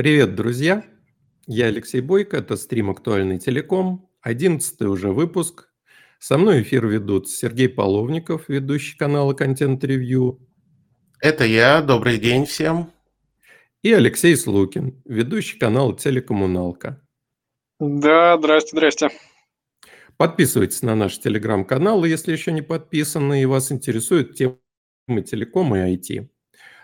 [0.00, 0.82] Привет, друзья!
[1.46, 5.68] Я Алексей Бойко, это стрим «Актуальный телеком», 11 уже выпуск.
[6.18, 10.40] Со мной эфир ведут Сергей Половников, ведущий канала «Контент Ревью».
[11.20, 12.90] Это я, добрый день всем.
[13.82, 17.06] И Алексей Слукин, ведущий канала «Телекоммуналка».
[17.78, 19.10] Да, здрасте, здрасте.
[20.16, 24.56] Подписывайтесь на наш телеграм-канал, если еще не подписаны, и вас интересует тема
[25.26, 26.30] телекома и IT.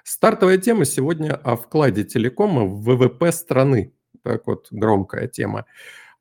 [0.06, 3.92] Стартовая тема сегодня о вкладе телекома в ВВП страны.
[4.22, 5.66] Так вот, громкая тема.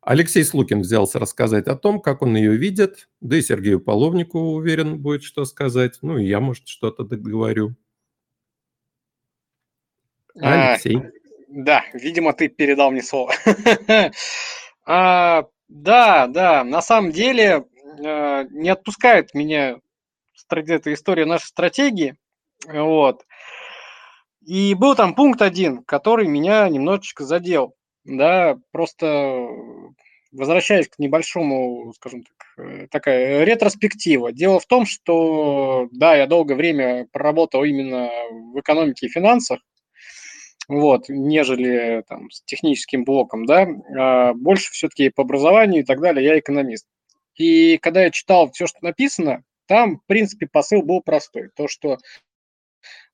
[0.01, 4.97] Алексей Слукин взялся рассказать о том, как он ее видит, да и Сергею Половнику, уверен,
[4.99, 5.99] будет что сказать.
[6.01, 7.75] Ну, и я, может, что-то договорю.
[10.41, 10.97] А, Алексей.
[10.97, 11.11] А,
[11.49, 13.35] да, видимо, ты передал мне слово.
[14.87, 17.67] а, да, да, на самом деле
[18.03, 19.79] э, не отпускает меня
[20.49, 22.15] эта история нашей стратегии.
[22.67, 23.23] Вот.
[24.45, 27.73] И был там пункт один, который меня немножечко задел.
[28.03, 29.47] Да, просто
[30.31, 34.31] возвращаясь к небольшому, скажем так, э, такая ретроспектива.
[34.31, 38.09] Дело в том, что, да, я долгое время проработал именно
[38.53, 39.59] в экономике и финансах,
[40.67, 46.25] вот, нежели там с техническим блоком, да, а больше все-таки по образованию и так далее,
[46.25, 46.85] я экономист.
[47.35, 51.49] И когда я читал все, что написано, там, в принципе, посыл был простой.
[51.55, 51.97] То, что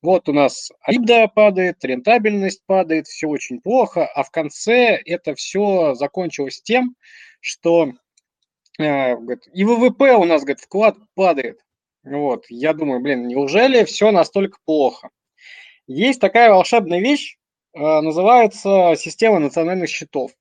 [0.01, 5.93] вот у нас АИБДА падает, рентабельность падает, все очень плохо, а в конце это все
[5.93, 6.95] закончилось тем,
[7.39, 7.91] что
[8.79, 9.15] э,
[9.53, 11.59] и ВВП у нас, говорит, вклад падает.
[12.03, 15.09] Вот, я думаю, блин, неужели все настолько плохо?
[15.85, 17.37] Есть такая волшебная вещь,
[17.73, 20.31] э, называется система национальных счетов.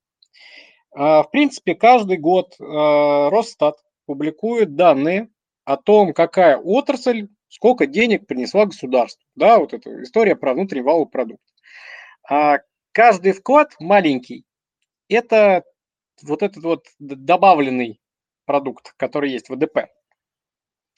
[0.96, 5.28] Э, в принципе, каждый год Росстат публикует данные
[5.64, 9.22] о том, какая отрасль сколько денег принесла государству.
[9.34, 11.42] Да, вот эта история про внутренний валовый продукт.
[12.28, 12.60] А
[12.92, 14.46] каждый вклад маленький–
[15.08, 15.64] это
[16.22, 18.00] вот этот вот добавленный
[18.46, 19.88] продукт, который есть в ВДП.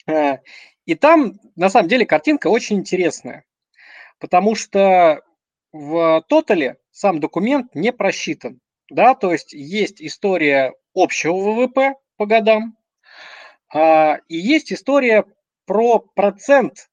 [0.07, 0.39] А,
[0.85, 3.45] и там, на самом деле, картинка очень интересная,
[4.19, 5.21] потому что
[5.71, 8.59] в тотале сам документ не просчитан.
[8.89, 12.77] Да, то есть есть история общего ВВП по годам,
[13.73, 15.25] а, и есть история
[15.65, 16.89] про процент,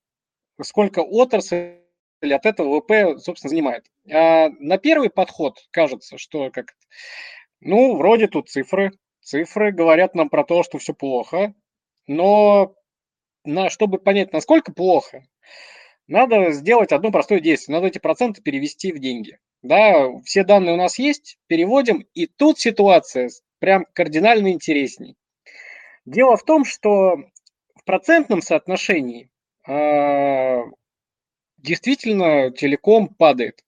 [0.63, 1.79] сколько отрасль
[2.23, 3.87] от этого ВВП, собственно, занимает.
[4.11, 6.75] А на первый подход кажется, что как
[7.61, 11.55] ну, вроде тут цифры, цифры говорят нам про то, что все плохо,
[12.07, 12.75] но
[13.45, 15.25] на, чтобы понять, насколько плохо,
[16.07, 17.77] надо сделать одно простое действие.
[17.77, 19.39] Надо эти проценты перевести в деньги.
[19.63, 25.17] Да, все данные у нас есть, переводим, и тут ситуация прям кардинально интересней.
[26.07, 27.19] Дело в том, что
[27.81, 29.31] в процентном соотношении
[29.67, 30.63] э,
[31.57, 33.65] действительно телеком падает.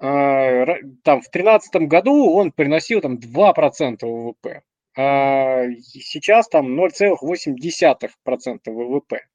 [0.00, 0.64] Э,
[1.02, 4.62] там в 2013 году он приносил там 2% ВВП.
[4.96, 9.26] А сейчас там 0,8% ВВП.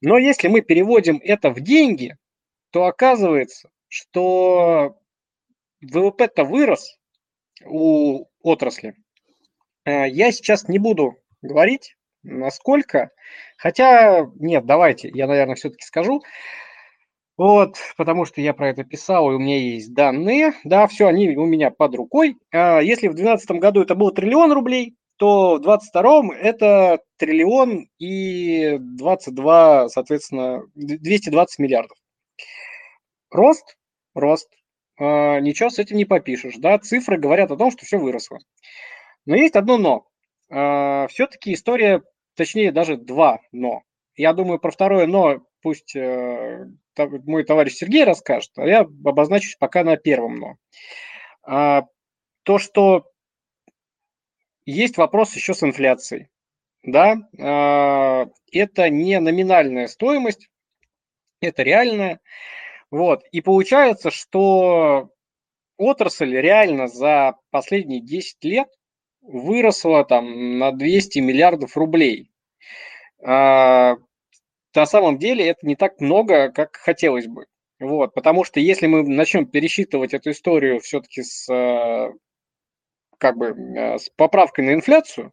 [0.00, 2.16] Но если мы переводим это в деньги,
[2.70, 5.00] то оказывается, что
[5.80, 6.96] ВВП-то вырос
[7.64, 8.94] у отрасли.
[9.84, 11.97] Я сейчас не буду говорить,
[12.28, 13.10] насколько.
[13.56, 16.22] Хотя, нет, давайте, я, наверное, все-таки скажу.
[17.36, 20.54] Вот, потому что я про это писал, и у меня есть данные.
[20.64, 22.36] Да, все, они у меня под рукой.
[22.52, 28.78] А если в 2012 году это было триллион рублей, то в 2022 это триллион и
[28.78, 31.96] 22, соответственно, 220 миллиардов.
[33.30, 33.76] Рост,
[34.14, 34.48] рост.
[34.98, 36.56] А, ничего с этим не попишешь.
[36.56, 38.38] Да, цифры говорят о том, что все выросло.
[39.26, 40.06] Но есть одно но.
[40.50, 42.02] А, все-таки история,
[42.38, 43.82] точнее даже два но.
[44.16, 46.66] Я думаю, про второе но пусть э,
[46.96, 50.56] мой товарищ Сергей расскажет, а я обозначусь пока на первом но.
[51.42, 51.82] А,
[52.44, 53.04] то, что
[54.64, 56.28] есть вопрос еще с инфляцией.
[56.84, 57.16] Да,
[58.52, 60.48] это не номинальная стоимость,
[61.40, 62.20] это реальная.
[62.90, 63.24] Вот.
[63.32, 65.10] И получается, что
[65.76, 68.68] отрасль реально за последние 10 лет
[69.22, 72.27] выросла там на 200 миллиардов рублей.
[73.24, 73.96] А,
[74.74, 77.46] на самом деле это не так много, как хотелось бы.
[77.80, 82.12] Вот, потому что если мы начнем пересчитывать эту историю все-таки с, э,
[83.18, 85.32] как бы, э, с поправкой на инфляцию,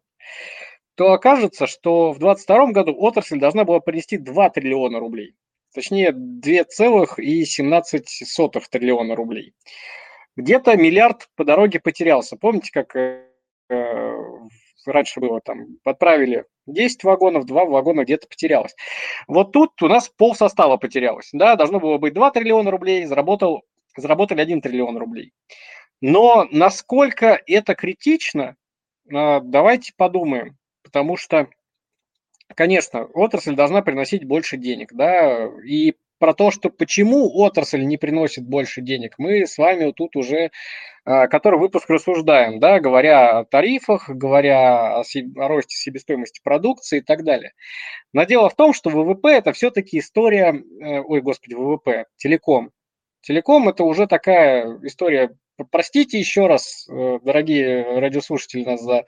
[0.94, 5.34] то окажется, что в 2022 году отрасль должна была принести 2 триллиона рублей.
[5.74, 9.54] Точнее, 2,17 триллиона рублей.
[10.36, 12.36] Где-то миллиард по дороге потерялся.
[12.36, 13.26] Помните, как э,
[13.68, 14.14] Э,
[14.86, 18.74] раньше было там, отправили 10 вагонов, 2 вагона где-то потерялось.
[19.28, 21.30] Вот тут у нас пол состава потерялось.
[21.32, 23.62] Да, должно было быть 2 триллиона рублей, заработал
[23.96, 25.32] заработали 1 триллион рублей.
[26.00, 28.56] Но насколько это критично,
[29.12, 31.48] а, давайте подумаем, потому что,
[32.54, 38.44] конечно, отрасль должна приносить больше денег, да, и про то, что почему отрасль не приносит
[38.44, 40.50] больше денег, мы с вами тут уже
[41.08, 47.00] а, который выпуск рассуждаем, да, говоря о тарифах, говоря о, о росте себестоимости продукции и
[47.00, 47.52] так далее.
[48.12, 52.72] Но дело в том, что ВВП это все-таки история, э, ой, господи, ВВП, телеком.
[53.20, 55.30] Телеком это уже такая история,
[55.70, 59.04] простите еще раз, э, дорогие радиослушатели, нас за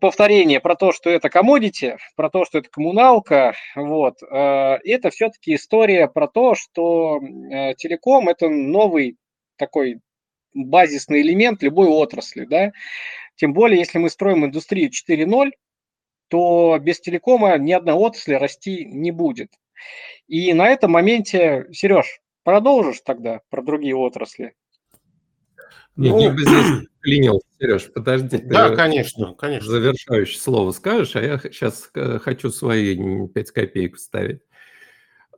[0.00, 5.54] повторение про то, что это комодити, про то, что это коммуналка, вот, э, это все-таки
[5.54, 9.16] история про то, что э, телеком– это новый
[9.56, 10.00] такой
[10.54, 12.72] базисный элемент любой отрасли, да,
[13.36, 15.50] тем более, если мы строим индустрию 4.0,
[16.28, 19.52] то без телекома ни одна отрасль расти не будет.
[20.26, 24.54] И на этом моменте, Сереж, продолжишь тогда про другие отрасли?
[25.98, 28.38] Нет, ну, я бы здесь клинил, Сереж, подожди.
[28.38, 29.68] Да, конечно, конечно.
[29.68, 34.40] Завершающее слово скажешь, а я сейчас э, хочу свои 5 копеек вставить.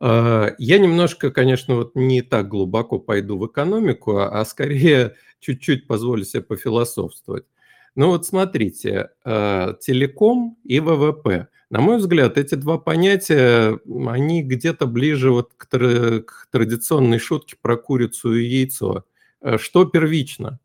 [0.01, 5.87] А, я немножко, конечно, вот не так глубоко пойду в экономику, а, а скорее чуть-чуть
[5.87, 7.47] позволю себе пофилософствовать.
[7.95, 11.49] Ну вот смотрите, а, телеком и ВВП.
[11.71, 13.79] На мой взгляд, эти два понятия,
[14.09, 19.05] они где-то ближе вот к, к традиционной шутке про курицу и яйцо.
[19.43, 20.59] Э, что первично?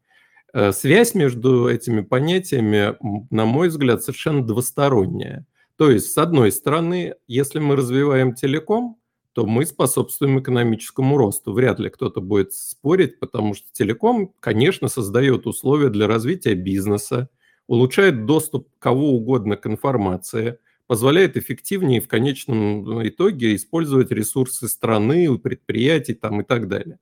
[0.54, 2.96] Э, связь между этими понятиями,
[3.30, 5.46] на мой взгляд, совершенно двусторонняя.
[5.78, 8.98] То есть, с одной стороны, если мы развиваем телеком,
[9.34, 11.52] то мы способствуем экономическому росту.
[11.52, 17.30] Вряд ли кто-то будет спорить, потому что телеком, конечно, создает условия для развития бизнеса,
[17.68, 26.14] улучшает доступ кого угодно к информации, позволяет эффективнее в конечном итоге использовать ресурсы страны, предприятий
[26.14, 26.98] там, и так далее.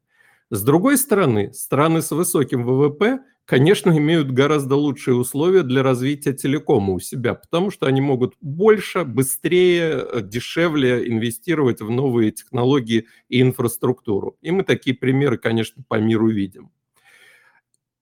[0.53, 6.94] С другой стороны, страны с высоким ВВП, конечно, имеют гораздо лучшие условия для развития телекома
[6.94, 14.38] у себя, потому что они могут больше, быстрее, дешевле инвестировать в новые технологии и инфраструктуру.
[14.44, 16.69] И мы такие примеры, конечно, по миру видим.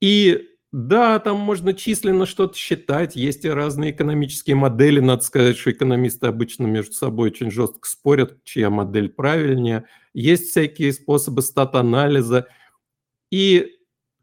[0.02, 5.02] И да, там можно численно что-то считать, есть и разные экономические модели.
[5.02, 9.84] Надо сказать, что экономисты обычно между собой очень жестко спорят, чья модель правильнее.
[10.14, 12.48] Есть всякие способы стат-анализа.
[13.32, 13.68] И,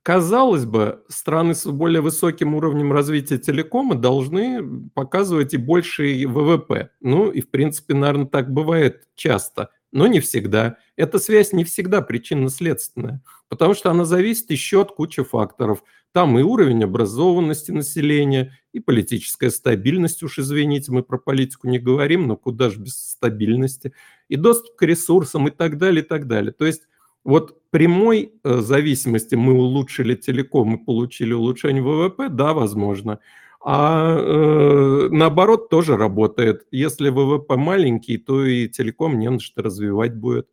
[0.03, 6.89] казалось бы, страны с более высоким уровнем развития телекома должны показывать и больший ВВП.
[7.01, 10.79] Ну и, в принципе, наверное, так бывает часто, но не всегда.
[10.97, 16.43] Эта связь не всегда причинно-следственная, потому что она зависит еще от кучи факторов– там и
[16.43, 22.71] уровень образованности населения, и политическая стабильность, уж извините, мы про политику не говорим, но куда
[22.71, 23.93] же без стабильности,
[24.29, 26.53] и доступ к ресурсам и так далее, и так далее.
[26.53, 26.83] То есть
[27.25, 33.19] вот прямой э, зависимости мы улучшили телеком и получили улучшение ВВП, да, возможно.
[33.61, 36.67] А э, наоборот тоже работает.
[36.71, 40.49] Если ВВП маленький, то и телеком не на что развивать будет.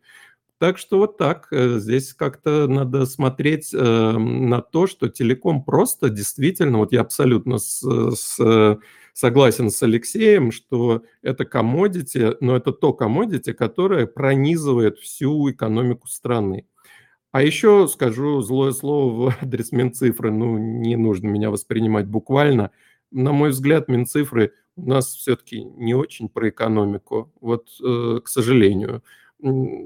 [0.65, 1.47] Так что вот так.
[1.51, 7.59] Э, здесь как-то надо смотреть э, на то, что телеком просто действительно, вот я абсолютно
[7.59, 8.79] с, с,
[9.13, 16.65] согласен с Алексеем, что это комодити, но это то комодити, которое пронизывает всю экономику страны.
[17.31, 22.71] А еще скажу злое слово в адрес Минцифры, ну не нужно меня воспринимать буквально.
[23.11, 29.03] На мой взгляд, Минцифры у нас все-таки не очень про экономику, вот э, к сожалению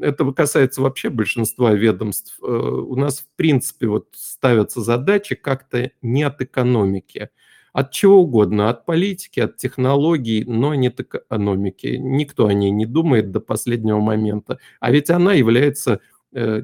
[0.02, 6.24] это касается вообще большинства ведомств, э, у нас в принципе вот ставятся задачи как-то не
[6.24, 7.30] от экономики,
[7.74, 11.98] от чего угодно, от политики, от технологий, но не от экономики.
[12.00, 14.60] Никто о ней не думает до последнего момента.
[14.80, 16.00] А ведь она является,
[16.32, 16.62] э,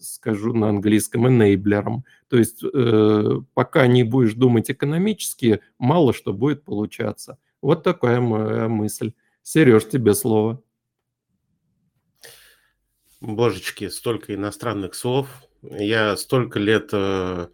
[0.00, 2.04] скажу на английском, enablerом.
[2.28, 7.38] То есть э, пока не будешь думать экономически, мало что будет получаться.
[7.60, 9.12] Вот такая моя мысль.
[9.42, 10.62] Сереж, тебе слово.
[13.34, 15.28] Божечки, столько иностранных слов.
[15.62, 17.48] Я столько лет э,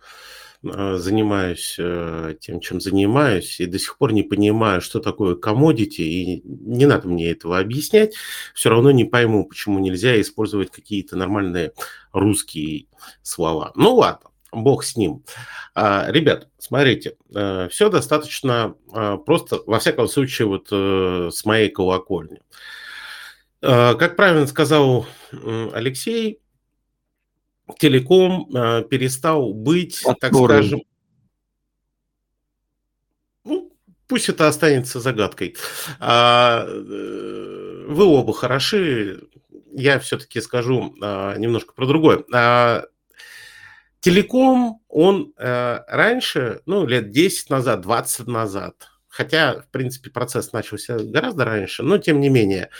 [0.65, 6.03] э, занимаюсь э, тем, чем занимаюсь, и до сих пор не понимаю, что такое commodity,
[6.03, 8.15] и не надо мне этого объяснять.
[8.55, 11.73] Все равно не пойму, почему нельзя использовать какие-то нормальные
[12.13, 12.87] русские
[13.23, 13.73] слова.
[13.75, 15.25] Ну ладно, бог с ним.
[15.75, 17.17] А, ребят, смотрите,
[17.71, 18.75] все достаточно
[19.25, 22.41] просто, во всяком случае, вот с моей колокольни.
[23.63, 25.07] Как правильно сказал
[25.73, 26.43] Алексей,
[27.79, 30.19] телеком а, перестал быть, Который?
[30.21, 30.83] так скажем,
[33.45, 33.73] ну,
[34.09, 35.57] пусть это останется загадкой.
[36.01, 39.23] А, э, вы оба хороши,
[39.73, 40.95] я все-таки скажу
[41.39, 42.25] немножко про другое.
[44.01, 50.99] Телеком, он э, раньше, ну, лет 10 назад, 20 назад, хотя, в принципе, процесс начался
[50.99, 52.71] гораздо раньше, но тем не менее,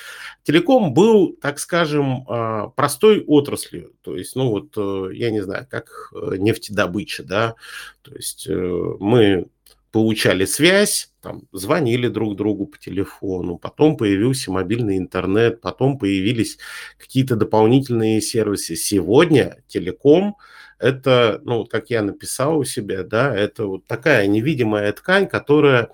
[0.45, 5.67] телеком был, так скажем, а, простой отраслью, то есть, ну вот, э, я не знаю,
[5.71, 7.55] как э, нефтедобыча, да,
[8.01, 8.55] то есть э,
[8.99, 9.47] мы
[9.91, 16.57] получали связь, там, звонили друг другу по телефону, потом появился мобильный интернет, потом появились
[16.99, 18.75] какие-то дополнительные сервисы.
[18.75, 20.37] Сегодня телеком–
[20.83, 25.91] это, ну, как я написал у себя, да, это вот такая невидимая ткань, которая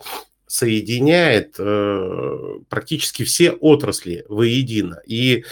[0.48, 5.00] соединяет э, практически все отрасли воедино.
[5.06, 5.44] И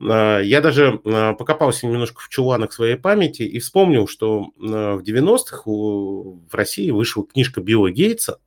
[0.00, 5.02] э, я даже э, покопался немножко в чуланах своей памяти и вспомнил, что э, в
[5.02, 8.40] 90-х у, в России вышла книжка Билла Гейтса,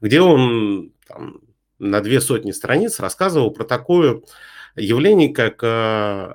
[0.00, 1.40] где он там,
[1.78, 4.22] на две сотни страниц рассказывал про такое
[4.74, 6.32] явление, как э,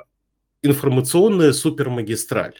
[0.63, 2.55] информационная супермагистраль.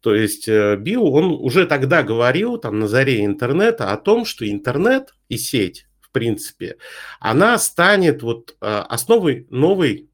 [0.00, 4.48] То есть э, Билл, он уже тогда говорил, там, на заре интернета, о том, что
[4.48, 6.76] интернет и сеть, в принципе,
[7.18, 10.08] она станет вот э, основой новой,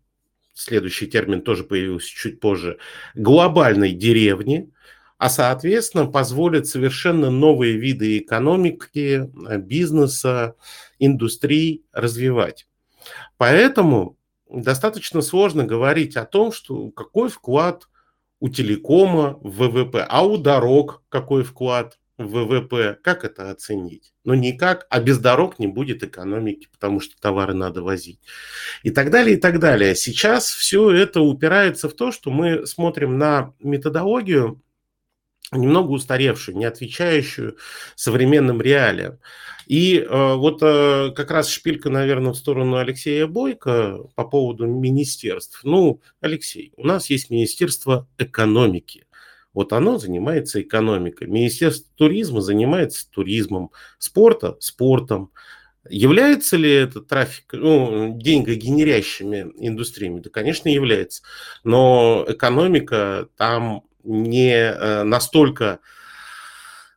[0.54, 2.78] следующий термин тоже появился чуть позже,
[3.14, 4.70] глобальной деревни,
[5.18, 10.54] а, соответственно, позволит совершенно новые виды экономики, э, бизнеса,
[10.98, 12.66] индустрии развивать.
[13.36, 14.16] Поэтому
[14.48, 17.88] достаточно сложно говорить о том, что какой вклад
[18.40, 24.12] у телекома в ВВП, а у дорог какой вклад в ВВП, как это оценить?
[24.24, 28.20] Ну никак, а без дорог не будет экономики, потому что товары надо возить.
[28.82, 29.94] И так далее, и так далее.
[29.94, 34.62] Сейчас все это упирается в то, что мы смотрим на методологию,
[35.58, 37.56] немного устаревшую, не отвечающую
[37.94, 39.18] современным реалиям.
[39.66, 45.60] И э, вот э, как раз шпилька, наверное, в сторону Алексея Бойко по поводу министерств.
[45.64, 49.06] Ну, Алексей, у нас есть Министерство экономики.
[49.54, 51.28] Вот оно занимается экономикой.
[51.28, 55.30] Министерство туризма занимается туризмом, спорта– спортом.
[55.88, 60.20] Является ли это трафик, ну, деньгогенерящими индустриями?
[60.20, 61.22] Да, конечно, является.
[61.62, 65.80] Но экономика там не э, настолько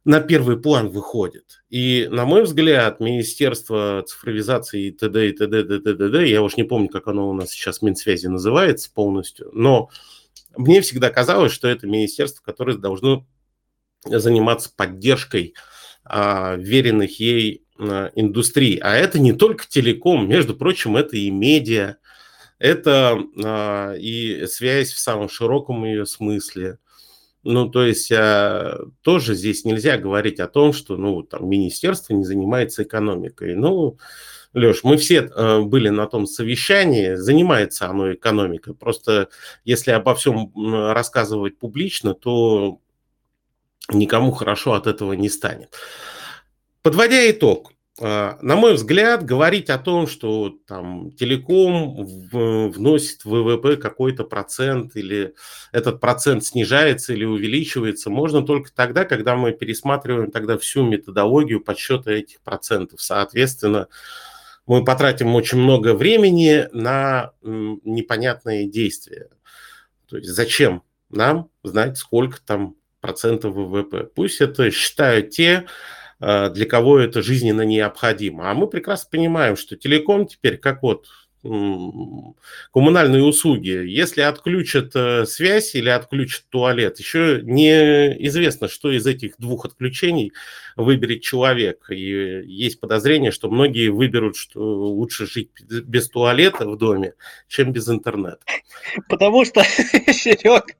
[0.06, 1.64] на первый план выходит.
[1.70, 5.30] И, на мой взгляд, Министерство цифровизации и т.д.
[5.30, 5.60] и т.д.
[5.60, 6.30] и т.д.
[6.30, 9.90] Я уж не помню, как оно у нас сейчас Минсвязи называется полностью, но
[10.56, 13.26] мне всегда казалось, что это министерство, которое должно
[14.06, 15.56] заниматься поддержкой
[16.04, 18.78] а, веренных ей а, индустрий.
[18.78, 21.98] А это не только телеком, между прочим, это и медиа,
[22.60, 26.80] это а, и связь в самом широком ее смысле,
[27.48, 32.26] ну, то есть а, тоже здесь нельзя говорить о том, что, ну, там, министерство не
[32.26, 33.56] занимается экономикой.
[33.56, 33.98] Ну,
[34.54, 38.74] Леш, мы все э, были на том совещании, занимается оно экономикой.
[38.74, 39.30] Просто
[39.64, 40.52] если обо всем
[40.92, 42.80] рассказывать публично, то
[43.94, 45.74] никому хорошо от этого не станет.
[46.82, 52.06] Подводя итог, на мой взгляд, говорить о том, что там телеком
[52.70, 55.34] вносит в ВВП какой-то процент или
[55.72, 62.12] этот процент снижается или увеличивается, можно только тогда, когда мы пересматриваем тогда всю методологию подсчета
[62.12, 63.02] этих процентов.
[63.02, 63.88] Соответственно,
[64.68, 69.30] мы потратим очень много времени на непонятные действия.
[70.08, 74.04] То есть зачем нам знать, сколько там процентов ВВП?
[74.14, 75.66] Пусть это считают те, Э,
[76.20, 78.50] для кого это жизненно необходимо.
[78.50, 81.08] А мы прекрасно понимаем, что телеком теперь, как вот
[82.72, 89.66] коммунальные услуги, если отключат э, связь или отключат туалет, еще неизвестно, что из этих двух
[89.66, 90.34] отключений
[90.76, 91.90] выберет человек.
[91.90, 97.14] И есть подозрение, что многие выберут, что лучше жить без туалета в доме,
[97.48, 98.40] чем без интернета.
[99.10, 100.76] Потому что, Серег,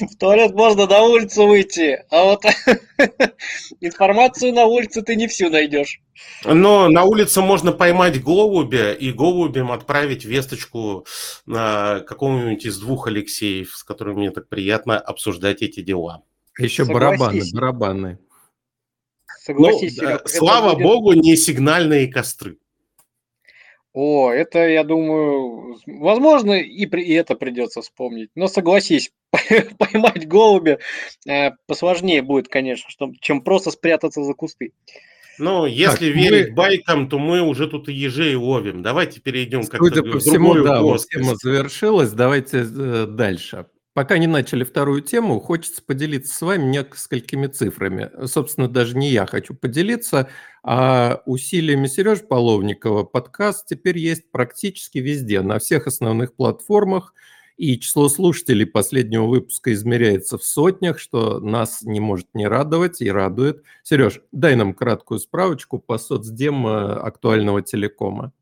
[0.00, 2.44] в туалет можно на улицу выйти, а вот
[3.80, 6.00] информацию на улице ты не всю найдешь.
[6.44, 11.06] Но на улице можно поймать голубя и голубем отправить весточку
[11.46, 16.22] на какому-нибудь из двух Алексеев, с которыми мне так приятно обсуждать эти дела.
[16.58, 17.20] Еще Согласись.
[17.20, 18.18] барабаны, барабаны.
[19.40, 20.82] Согласись, ну, Серег, Слава будет...
[20.84, 22.58] богу, не сигнальные костры.
[23.92, 28.30] О, это, я думаю, возможно, и, при, и это придется вспомнить.
[28.34, 29.12] Но согласись,
[29.78, 30.78] поймать голубя
[31.28, 34.72] э, посложнее будет, конечно, что, чем просто спрятаться за кусты.
[35.38, 36.54] Ну, если так, верить мы...
[36.54, 38.82] байкам, то мы уже тут и ежей ловим.
[38.82, 42.12] Давайте перейдем как-то Судя по всему, да, вот тема завершилась.
[42.12, 43.66] Давайте э, дальше.
[43.94, 48.10] Пока не начали вторую тему, хочется поделиться с вами несколькими цифрами.
[48.24, 50.30] Собственно, даже не я хочу поделиться,
[50.62, 57.12] а усилиями Сережи Половникова подкаст теперь есть практически везде, на всех основных платформах.
[57.56, 63.10] И число слушателей последнего выпуска измеряется в сотнях, что нас не может не радовать и
[63.10, 63.62] радует.
[63.82, 68.32] Сереж, дай нам краткую справочку по соцдем э, актуального телекома.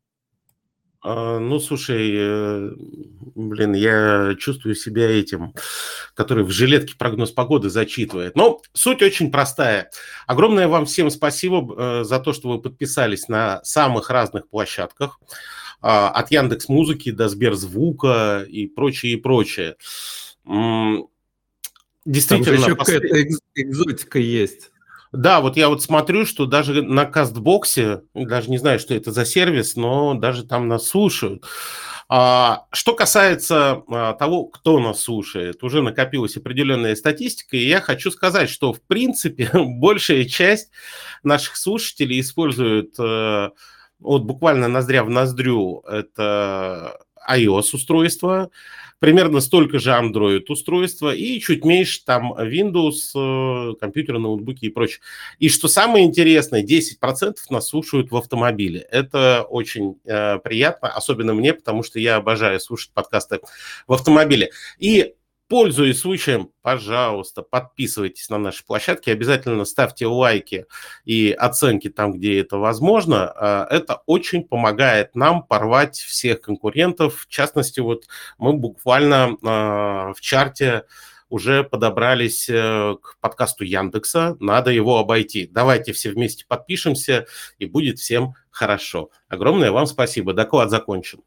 [1.03, 2.71] А, ну, слушай, э,
[3.35, 5.55] блин, я чувствую себя этим,
[6.15, 8.37] который в жилетке прогноз погоды зачитывает.
[8.37, 9.91] Но суть очень простая.
[10.27, 15.19] Огромное вам всем спасибо э, за то, что вы подписались на самых разных площадках.
[15.83, 19.77] А, от Яндекс Музыки до Сберзвука и прочее, и прочее.
[22.05, 23.03] Действительно, Там еще послед...
[23.03, 24.71] какая-то экзотика есть.
[25.13, 29.25] Да, вот я вот смотрю, что даже на кастбоксе, даже не знаю, что это за
[29.25, 31.45] сервис, но даже там нас слушают.
[32.09, 38.11] А, что касается а, того, кто нас слушает, уже накопилась определенная статистика, и я хочу
[38.11, 40.71] сказать, что в принципе большая часть
[41.23, 43.51] наших слушателей используют а,
[44.01, 48.51] вот буквально ноздря в ноздрю это iOS-устройство,
[48.99, 55.01] примерно столько же Android устройства и чуть меньше там Windows, э, компьютеры, ноутбуки и прочее.
[55.39, 58.81] И что самое интересное, 10% нас слушают в автомобиле.
[58.91, 63.41] Это очень э, приятно, особенно мне, потому что я обожаю слушать подкасты
[63.87, 64.51] в автомобиле.
[64.79, 65.15] И
[65.51, 70.67] Пользуясь случаем, пожалуйста, подписывайтесь на наши площадки, обязательно ставьте лайки
[71.05, 73.33] и оценки там, где это возможно.
[73.35, 77.23] А, это очень помогает нам порвать всех конкурентов.
[77.23, 78.05] В частности, вот
[78.39, 80.85] мы буквально а, в чарте
[81.29, 85.49] уже подобрались э, к подкасту Яндекса, надо его обойти.
[85.51, 87.27] Давайте все вместе подпишемся,
[87.59, 89.11] и будет всем хорошо.
[89.29, 90.33] Огромное вам спасибо.
[90.33, 91.23] Доклад закончен.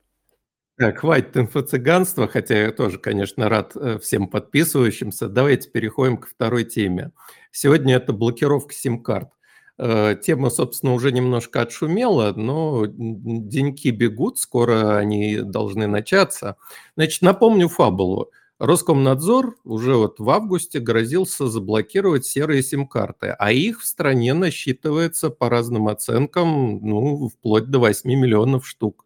[0.77, 5.27] Так, хватит инфо-цыганства, хотя я тоже, конечно, рад э, всем подписывающимся.
[5.29, 7.11] Давайте переходим к второй теме.
[7.51, 9.29] Сегодня это блокировка сим-карт.
[9.77, 16.57] Э, тема, собственно, уже немножко отшумела, но деньки бегут, скоро они должны начаться.
[16.95, 18.31] Значит, напомню фабулу.
[18.57, 25.49] Роскомнадзор уже вот в августе грозился заблокировать серые сим-карты, а их в стране насчитывается по
[25.49, 29.02] разным оценкам, ну, вплоть до 8 миллионов штук.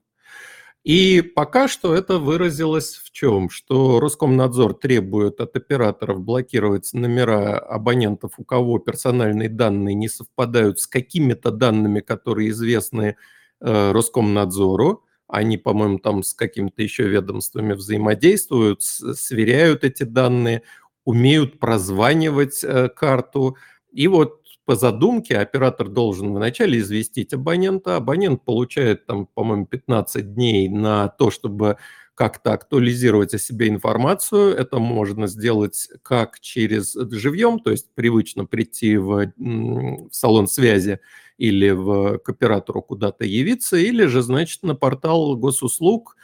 [0.87, 3.49] И пока что это выразилось в чем?
[3.49, 10.87] Что Роскомнадзор требует от операторов блокировать номера абонентов, у кого персональные данные не совпадают с
[10.87, 13.17] какими-то данными, которые известны
[13.59, 15.03] э, Роскомнадзору.
[15.27, 20.61] Они, по-моему, там с какими-то еще ведомствами взаимодействуют, сверяют эти данные,
[21.03, 23.57] умеют прозванивать э, карту.
[23.91, 27.95] И вот по задумке оператор должен вначале известить абонента.
[27.95, 31.77] Абонент получает, там, по-моему, 15 дней на то, чтобы
[32.15, 34.53] как-то актуализировать о себе информацию.
[34.53, 40.99] Это можно сделать как через живьем, то есть привычно прийти в, в салон связи
[41.37, 46.17] или в, к оператору куда-то явиться, или же, значит, на портал госуслуг,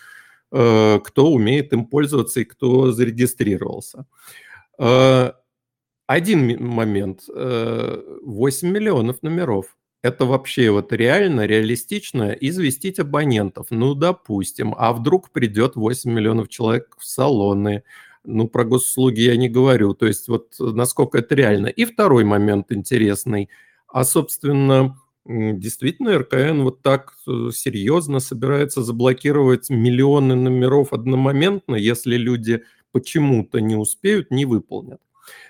[0.51, 4.05] э, кто умеет им пользоваться и кто зарегистрировался.
[6.07, 7.23] Один момент.
[7.27, 9.75] 8 э, миллионов номеров.
[10.01, 13.67] Это вообще вот реально, реалистично известить абонентов.
[13.69, 17.83] Ну, допустим, а вдруг придет 8 миллионов человек в салоны.
[18.25, 19.93] Ну, про госуслуги я не говорю.
[19.93, 21.67] То есть вот насколько это реально.
[21.67, 23.49] И второй момент интересный.
[23.87, 32.63] А, собственно, действительно РКН вот так э, серьезно собирается заблокировать миллионы номеров одномоментно, если люди
[32.91, 34.99] почему-то не успеют, не выполнят.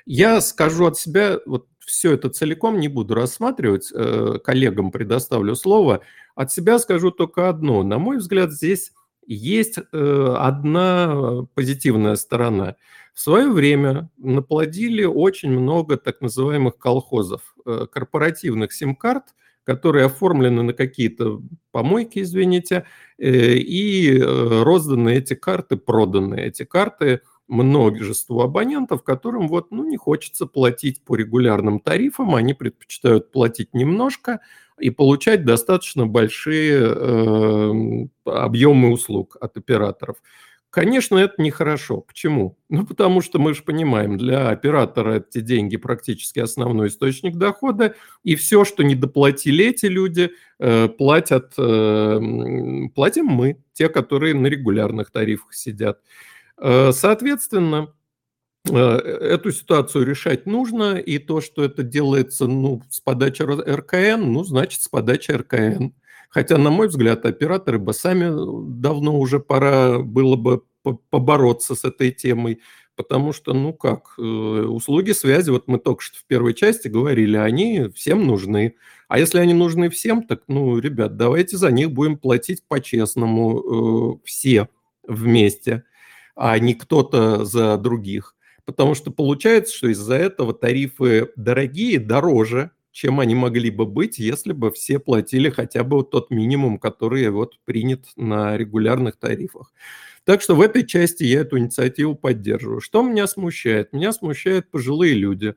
[0.06, 6.02] Я скажу от себя, вот все это целиком не буду рассматривать, э, коллегам предоставлю слово.
[6.36, 7.84] От себя скажу только одно.
[7.84, 8.92] На мой взгляд, здесь
[9.26, 12.76] есть э, одна позитивная сторона.
[13.14, 19.24] В свое время наплодили очень много так называемых колхозов, э, корпоративных сим-карт,
[19.64, 22.86] которые оформлены на какие-то помойки, извините,
[23.18, 31.04] и розданы эти карты, проданы эти карты– множеству абонентов, которым вот, ну, не хочется платить
[31.04, 34.40] по регулярным тарифам, они предпочитают платить немножко
[34.80, 40.18] и получать достаточно большие э, объемы услуг от операторов.
[40.74, 42.02] Конечно, это нехорошо.
[42.02, 42.58] Почему?
[42.68, 48.36] Ну, потому что мы же понимаем, для оператора эти деньги практически основной источник дохода, и
[48.36, 52.20] все, что не доплатили эти люди, э, платят, э,
[52.96, 56.00] платим мы, те, которые на регулярных тарифах сидят.
[56.64, 57.94] Э, соответственно,
[58.72, 64.46] э, эту ситуацию решать нужно, и то, что это делается ну, с подачи РКН, ну,
[64.46, 65.90] значит, с подачи РКН.
[66.30, 70.64] Хотя, на мой взгляд, операторы бы сами э, давно уже пора было бы
[71.10, 72.62] побороться с этой темой,
[72.96, 77.90] потому что, ну как, услуги связи, вот мы только что в первой части говорили, они
[77.96, 78.76] всем нужны.
[79.08, 84.68] А если они нужны всем, так, ну, ребят, давайте за них будем платить по-честному все
[85.08, 85.86] вместе.
[86.36, 88.36] А не кто-то за других.
[88.66, 94.54] Потому что получается, что из-за этого тарифы дорогие, дороже, чем они могли бы быть, если
[94.54, 99.74] бы все платили хотя бы вот тот минимум, который вот принят на регулярных тарифах.
[100.26, 102.80] Так что в этой части я эту инициативу поддерживаю.
[102.80, 103.92] Что меня смущает?
[103.92, 105.56] Меня смущают пожилые люди,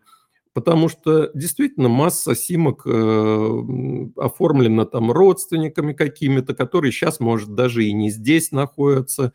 [0.55, 3.62] потому что действительно масса симок э,
[4.17, 9.33] оформлена там родственниками какими-то, которые сейчас, может, даже и не здесь находятся,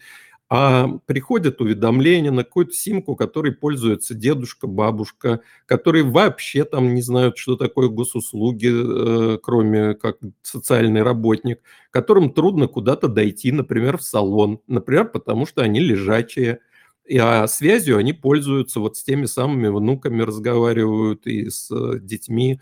[0.54, 7.38] а приходят уведомления на какую-то симку, которой пользуется дедушка, бабушка, которые вообще там не знают,
[7.38, 8.70] что такое госуслуги,
[9.36, 15.62] э, кроме как социальный работник, которым трудно куда-то дойти, например, в салон, например, потому что
[15.62, 16.60] они лежачие,
[17.06, 22.60] и, а связью они пользуются вот с теми самыми внуками, разговаривают и с э, детьми,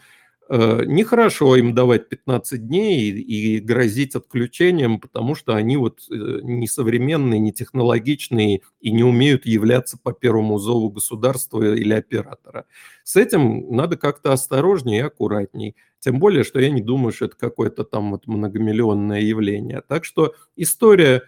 [0.49, 6.67] нехорошо им давать 15 дней и, и грозить отключением, потому что они вот э, не
[6.67, 12.65] современные, не технологичные и не умеют являться по первому зову государства или оператора.
[13.03, 15.75] С этим надо как-то осторожнее и аккуратней.
[15.99, 19.83] Тем более, что я не думаю, что это какое-то там вот многомиллионное явление.
[19.87, 21.21] Так что история,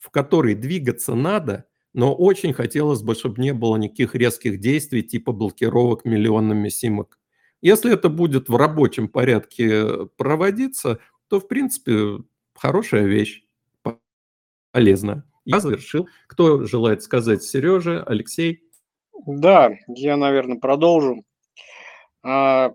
[0.00, 5.30] в которой двигаться надо, но очень хотелось бы, чтобы не было никаких резких действий типа
[5.30, 7.20] блокировок миллионами симок
[7.64, 10.98] если это будет в рабочем порядке проводиться,
[11.28, 12.18] то, в принципе,
[12.54, 13.42] хорошая вещь,
[14.70, 15.24] полезная.
[15.46, 16.06] Я завершил.
[16.26, 17.42] Кто желает сказать?
[17.42, 18.62] Сережа, Алексей?
[19.26, 21.24] Да, я, наверное, продолжу.
[22.22, 22.74] А,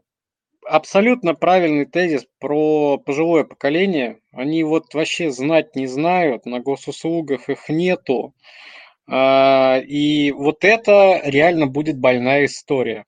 [0.65, 4.19] абсолютно правильный тезис про пожилое поколение.
[4.31, 8.33] Они вот вообще знать не знают, на госуслугах их нету.
[9.07, 13.05] А, и вот это реально будет больная история.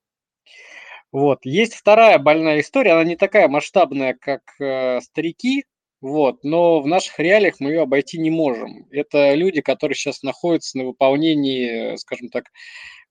[1.12, 1.44] Вот.
[1.44, 5.64] Есть вторая больная история, она не такая масштабная, как э, старики,
[6.00, 8.88] вот, но в наших реалиях мы ее обойти не можем.
[8.90, 12.46] Это люди, которые сейчас находятся на выполнении, скажем так,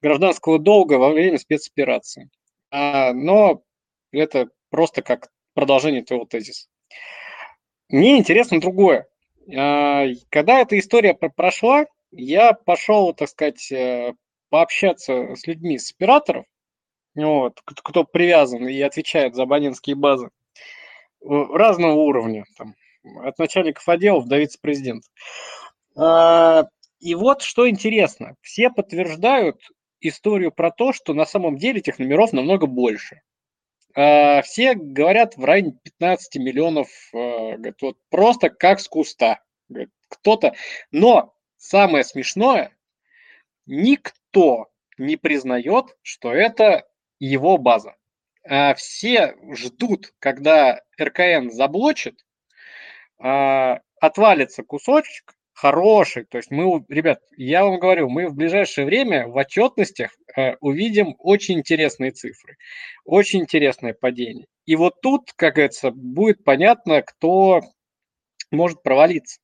[0.02, 2.30] гражданского долга во время спецоперации.
[2.70, 3.64] А, но
[4.12, 6.68] это просто как продолжение твоего тезиса.
[7.88, 9.08] Мне интересно другое.
[9.56, 14.14] А, когда эта история прошла, я пошел, так сказать, э,
[14.50, 16.46] пообщаться с людьми с операторов,
[17.16, 20.30] вот, кто привязан и отвечает за абонентские базы
[21.22, 22.76] разного уровня, там,
[23.24, 25.08] от начальников отделов до вице-президента.
[25.96, 26.66] А,
[27.00, 29.62] и вот что интересно, все подтверждают
[30.00, 33.22] историю про то, что на самом деле этих номеров намного больше.
[33.94, 39.42] А, все говорят в районе 15 миллионов, а, говорят, вот просто как с куста.
[40.10, 40.54] Кто-то.
[40.92, 42.76] Но самое смешное,
[43.66, 46.86] никто не признает, что это
[47.26, 47.96] его база.
[48.44, 52.26] А, все ждут, когда РКН заблочит,
[53.20, 56.26] а, отвалится кусочек хороший.
[56.26, 61.16] То есть мы, ребят, я вам говорю, мы в ближайшее время в отчетностях э, увидим
[61.20, 62.58] очень интересные цифры,
[63.06, 64.48] очень интересное падение.
[64.66, 67.62] И вот тут, как говорится, будет понятно, кто
[68.50, 69.40] может провалиться.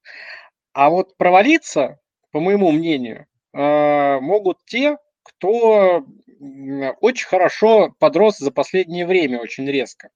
[0.74, 2.00] А вот провалиться,
[2.32, 6.04] по моему мнению, э, могут те, кто
[7.02, 10.10] очень хорошо подрос за последнее время, очень резко.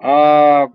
[0.00, 0.68] А,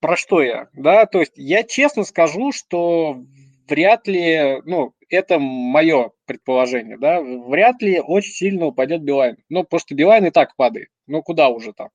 [0.00, 0.68] про что я?
[0.72, 3.22] Да, то есть я честно скажу, что
[3.68, 9.36] вряд ли, ну, это мое предположение, да, вряд ли очень сильно упадет Билайн.
[9.48, 10.88] Ну, потому что Билайн и так падает.
[11.06, 11.90] Ну, куда уже там?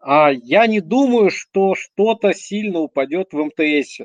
[0.00, 4.00] А я не думаю, что что-то сильно упадет в МТС,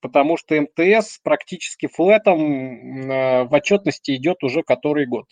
[0.00, 5.26] потому что МТС практически флетом э, в отчетности идет уже который год.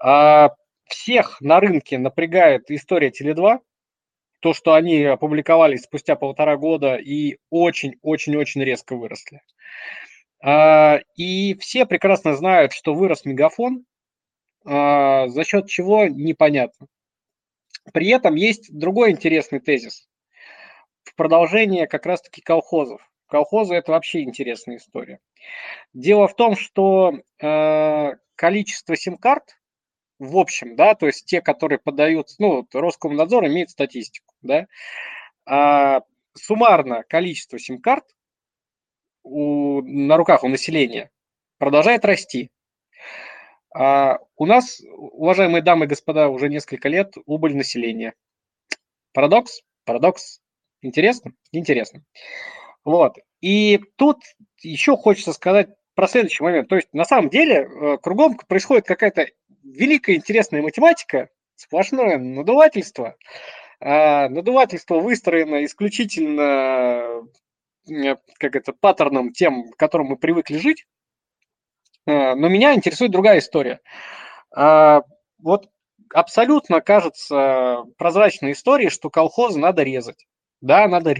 [0.00, 0.50] А
[0.86, 3.60] всех на рынке напрягает история Теле2,
[4.40, 9.40] то, что они опубликовались спустя полтора года и очень-очень-очень резко выросли.
[10.42, 13.86] А, и все прекрасно знают, что вырос мегафон,
[14.66, 16.88] а, за счет чего непонятно.
[17.94, 20.06] При этом есть другой интересный тезис.
[21.04, 23.00] В продолжение как раз-таки колхозов.
[23.26, 25.20] Колхозы– это вообще интересная история.
[25.94, 27.14] Дело в том, что
[28.36, 29.56] количество сим-карт
[30.18, 34.66] в общем, да, то есть те, которые подают, ну, Роскомнадзор имеет статистику, да,
[35.44, 36.02] а,
[36.34, 38.04] суммарно количество сим-карт
[39.22, 41.10] у, на руках у населения
[41.58, 42.50] продолжает расти.
[43.74, 48.14] А, у нас, уважаемые дамы и господа, уже несколько лет убыль населения.
[49.12, 49.62] Парадокс?
[49.84, 50.40] Парадокс.
[50.82, 51.32] Интересно?
[51.52, 52.04] Интересно.
[52.84, 53.16] Вот.
[53.40, 54.22] И тут
[54.60, 56.68] еще хочется сказать про следующий момент.
[56.68, 59.28] То есть, на самом деле, э, кругом происходит какая-то
[59.62, 63.16] великая интересная математика, сплошное надувательство.
[63.80, 67.26] А надувательство выстроено исключительно
[67.88, 70.86] э, как это, паттерном тем, к которым мы привыкли жить.
[72.06, 73.80] но меня интересует другая история.
[74.54, 75.02] А,
[75.38, 75.68] вот
[76.12, 80.26] абсолютно кажется прозрачной историей, что колхозы надо резать.
[80.60, 81.14] Да, надо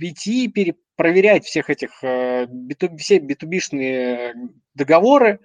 [0.00, 0.48] идти
[0.96, 2.46] перепроверять всех этих, э,
[2.98, 4.34] все битубишные
[4.74, 5.40] договоры,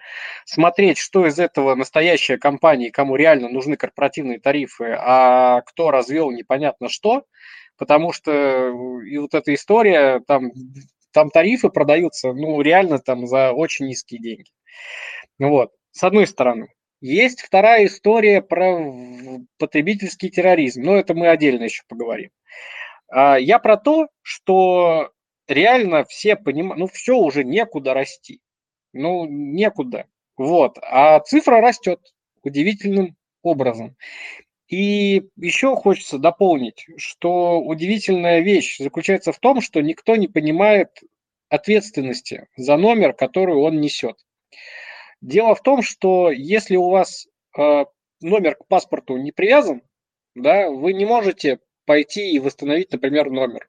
[0.46, 6.90] смотреть, что из этого настоящая компания, кому реально нужны корпоративные тарифы, а кто развел непонятно
[6.90, 7.26] что,
[7.78, 10.52] потому что э, и вот эта история, там,
[11.12, 14.52] там тарифы продаются, ну, реально там за очень низкие деньги.
[15.40, 16.68] Вот, с одной стороны.
[17.02, 18.80] Есть вторая история про
[19.58, 22.30] потребительский терроризм, но это мы отдельно еще поговорим.
[23.12, 25.12] А, я про то, что
[25.52, 28.42] реально все понимают, ну все уже некуда расти,
[28.94, 32.00] ну некуда, вот, а цифра растет
[32.44, 33.96] удивительным образом.
[34.68, 41.02] И еще хочется дополнить, что удивительная вещь заключается в том, что никто не понимает
[41.50, 44.16] ответственности за номер, который он несет.
[45.20, 47.86] Дело в том, что если у вас э,
[48.22, 49.82] номер к паспорту не привязан,
[50.36, 53.68] да, вы не можете пойти и восстановить, например, номер.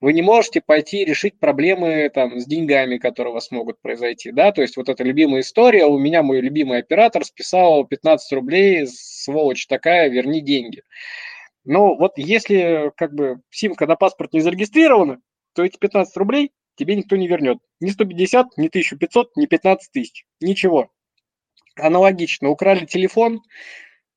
[0.00, 4.32] Вы не можете пойти решить проблемы там, с деньгами, которые у вас могут произойти.
[4.32, 4.52] Да?
[4.52, 9.66] То есть вот эта любимая история, у меня мой любимый оператор списал 15 рублей, сволочь
[9.66, 10.82] такая, верни деньги.
[11.64, 15.20] Но вот если как бы симка на паспорт не зарегистрирована,
[15.54, 17.58] то эти 15 рублей тебе никто не вернет.
[17.80, 20.24] Ни 150, ни 1500, ни 15 тысяч.
[20.40, 20.90] Ничего.
[21.76, 22.48] Аналогично.
[22.48, 23.42] Украли телефон,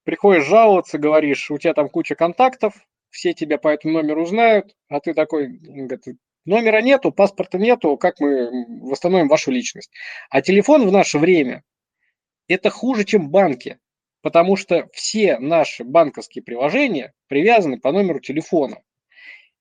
[0.03, 2.73] приходишь жаловаться, говоришь, у тебя там куча контактов,
[3.15, 8.19] все тебя по этому номеру знают, а ты такой, говорит, номера нету, паспорта нету, как
[8.19, 9.89] мы восстановим вашу личность?
[10.29, 11.63] А телефон в наше время–
[12.49, 13.79] это хуже, чем банки,
[14.21, 18.81] потому что все наши банковские приложения привязаны по номеру телефона.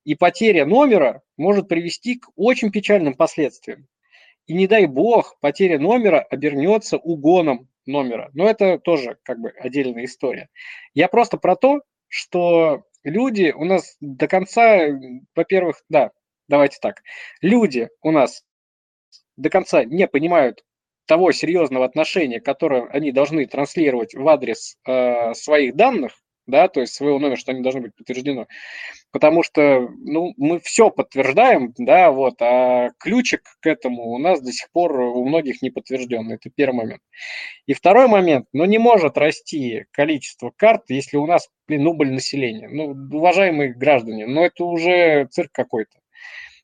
[0.05, 3.87] И потеря номера может привести к очень печальным последствиям.
[4.47, 8.31] И не дай бог, потеря номера обернется угоном номера.
[8.35, 10.49] Но это тоже как бы отдельная история.
[10.93, 14.89] Я просто про то, что люди у нас до конца,
[15.35, 16.11] во-первых, да,
[16.49, 17.03] давайте так,
[17.41, 18.43] люди у нас
[19.37, 20.65] до конца не понимают
[21.07, 26.13] того серьезного отношения, которое они должны транслировать в адрес э, своих данных,
[26.47, 28.47] да, то есть своего номера, что они должны быть подтверждены,
[29.11, 34.53] потому что, ну, мы все подтверждаем, да, вот, а ключик к этому у нас до
[34.53, 37.03] сих пор у многих не подтвержден, это первый момент.
[37.67, 42.69] И второй момент, ну, не может расти количество карт, если у нас, блин, убыль населения,
[42.69, 45.99] ну, уважаемые граждане, ну, это уже цирк какой-то,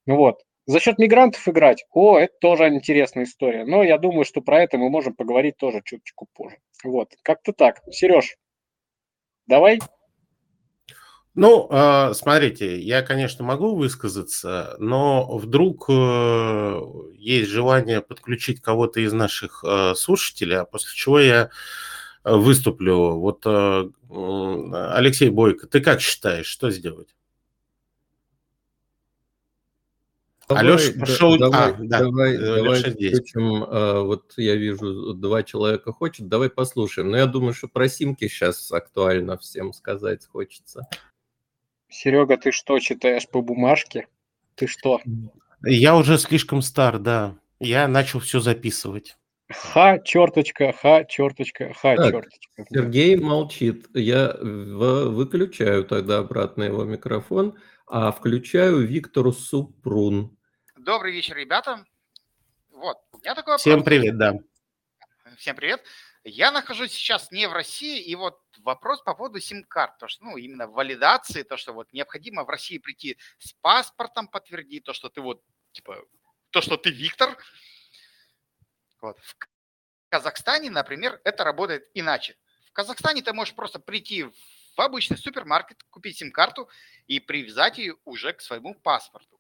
[0.06, 0.42] вот.
[0.66, 4.78] За счет мигрантов играть, о, это тоже интересная история, но я думаю, что про это
[4.78, 6.58] мы можем поговорить тоже чуточку позже.
[6.84, 7.80] Вот, как-то так.
[7.90, 8.36] Сереж,
[9.50, 9.80] Давай.
[11.34, 16.80] Ну, а, смотрите, я, конечно, могу высказаться, но вдруг э,
[17.16, 21.50] есть желание подключить кого-то из наших э, слушателей, а после чего я
[22.22, 23.18] выступлю.
[23.18, 23.88] Вот, э,
[24.92, 27.08] Алексей Бойко, ты как считаешь, что сделать?
[30.50, 31.38] Давай, Алеша пошел.
[31.38, 33.64] Давай, а, да, давай, давай включим.
[33.68, 36.28] А, вот я вижу, два человека хочет.
[36.28, 37.10] Давай послушаем.
[37.10, 40.88] Но я думаю, что про симки сейчас актуально всем сказать хочется.
[41.88, 44.08] Серега, ты что читаешь по бумажке?
[44.56, 45.00] Ты что?
[45.64, 47.36] Я уже слишком стар, да.
[47.60, 49.16] Я начал все записывать.
[49.50, 52.64] Ха, черточка, ха, черточка, ха, так, черточка.
[52.72, 53.88] Сергей молчит.
[53.94, 60.36] Я выключаю тогда обратно его микрофон, а включаю Виктору Супрун.
[60.84, 61.84] Добрый вечер, ребята.
[62.70, 63.60] Вот, у меня такой вопрос.
[63.60, 64.38] Всем привет, да.
[65.36, 65.84] Всем привет.
[66.24, 70.38] Я нахожусь сейчас не в России, и вот вопрос по поводу сим-карт, то что, ну,
[70.38, 75.20] именно валидации, то, что вот необходимо в России прийти с паспортом, подтвердить то, что ты
[75.20, 76.02] вот, типа,
[76.48, 77.36] то, что ты Виктор.
[79.02, 79.18] Вот.
[79.20, 79.36] В
[80.08, 82.38] Казахстане, например, это работает иначе.
[82.64, 86.70] В Казахстане ты можешь просто прийти в обычный супермаркет, купить сим-карту
[87.06, 89.38] и привязать ее уже к своему паспорту.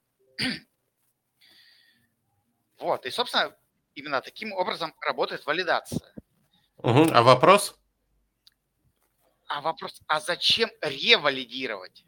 [2.80, 3.54] Вот, и, собственно,
[3.94, 6.12] именно таким образом работает валидация.
[6.78, 7.08] Угу.
[7.12, 7.74] А вопрос?
[9.48, 12.04] А вопрос, а зачем ревалидировать?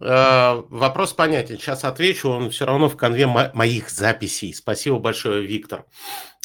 [0.00, 1.58] Э, вопрос понятен.
[1.58, 4.54] Сейчас отвечу, он все равно в конве мо- моих записей.
[4.54, 5.84] Спасибо большое, Виктор.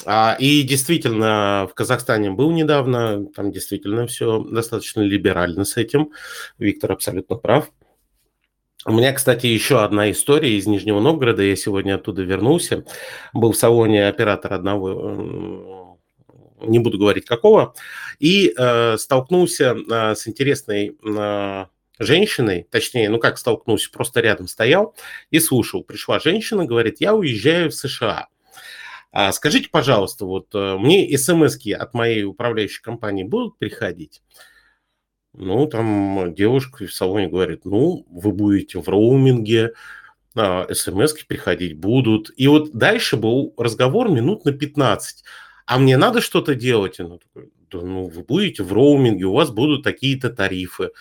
[0.05, 6.11] А, и действительно, в Казахстане был недавно, там действительно все достаточно либерально с этим.
[6.57, 7.71] Виктор абсолютно прав.
[8.87, 11.41] У меня, кстати, еще одна история из Нижнего Новгорода.
[11.41, 12.85] Я сегодня оттуда вернулся.
[13.33, 15.97] Был в салоне оператор одного,
[16.61, 17.73] не буду говорить какого,
[18.19, 21.65] и э, столкнулся э, с интересной э,
[21.97, 24.95] женщиной, точнее, ну как столкнулся, просто рядом стоял
[25.31, 25.83] и слушал.
[25.83, 28.27] Пришла женщина, говорит, я уезжаю в США.
[29.11, 34.21] А скажите, пожалуйста, вот э, мне смс от моей управляющей компании будут приходить?
[35.37, 39.73] Ну, там девушка в салоне говорит, ну, вы будете в роуминге,
[40.35, 42.31] а, смс приходить будут.
[42.35, 45.23] И вот дальше был разговор минут на 15.
[45.65, 46.99] А мне надо что-то делать?
[46.99, 50.91] Она такая, да ну, вы будете в роуминге, у вас будут такие-то тарифы.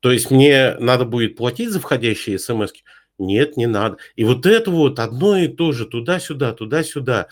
[0.00, 2.82] То есть мне надо будет платить за входящие смс -ки?
[3.18, 3.98] Нет, не надо.
[4.16, 7.28] И вот это вот одно и то же, туда-сюда, туда-сюда.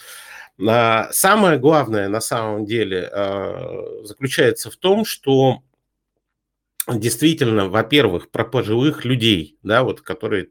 [0.68, 5.62] А, самое главное на самом деле а, заключается в том, что
[6.88, 10.48] действительно, во-первых, про пожилых людей, да, вот, которые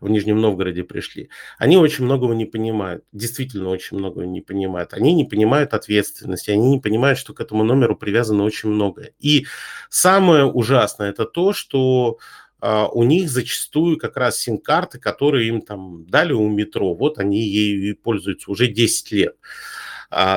[0.00, 4.94] в Нижнем Новгороде пришли, они очень многого не понимают, действительно очень многого не понимают.
[4.94, 9.12] Они не понимают ответственности, они не понимают, что к этому номеру привязано очень многое.
[9.18, 9.46] И
[9.90, 12.18] самое ужасное это то, что
[12.64, 17.40] Uh, у них зачастую как раз сим-карты, которые им там дали у метро, вот они
[17.42, 19.34] ею и пользуются уже 10 лет.
[19.34, 19.81] А,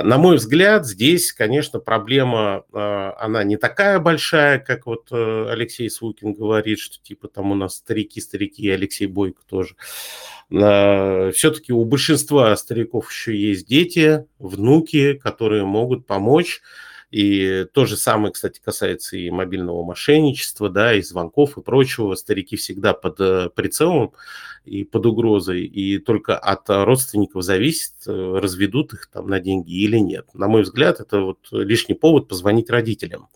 [0.04, 5.90] на мой взгляд, здесь, конечно, проблема, а, она не такая большая, как вот э, Алексей
[5.90, 9.76] Свукин говорит, что типа там у нас старики-старики, и Алексей Бойко тоже.
[10.54, 16.62] А, Все-таки у большинства стариков еще есть дети, внуки, которые могут помочь
[17.12, 22.16] и то же самое, кстати, касается и мобильного мошенничества, да, и звонков и прочего.
[22.16, 24.14] Старики всегда под э, прицелом
[24.66, 29.98] и под угрозой, и только от родственников зависит, э, разведут их там на деньги или
[29.98, 30.28] нет.
[30.34, 33.30] На мой взгляд, это вот лишний повод позвонить родителям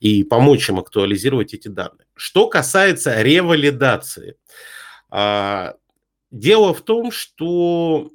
[0.00, 2.06] и помочь им актуализировать эти данные.
[2.14, 4.36] Что касается ревалидации,
[5.08, 5.76] а,
[6.30, 8.10] дело в том, что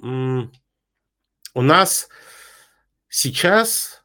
[1.54, 2.08] у нас
[3.08, 3.99] сейчас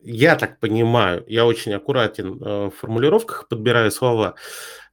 [0.00, 4.34] я так понимаю, я очень аккуратен э, в формулировках, подбираю слова,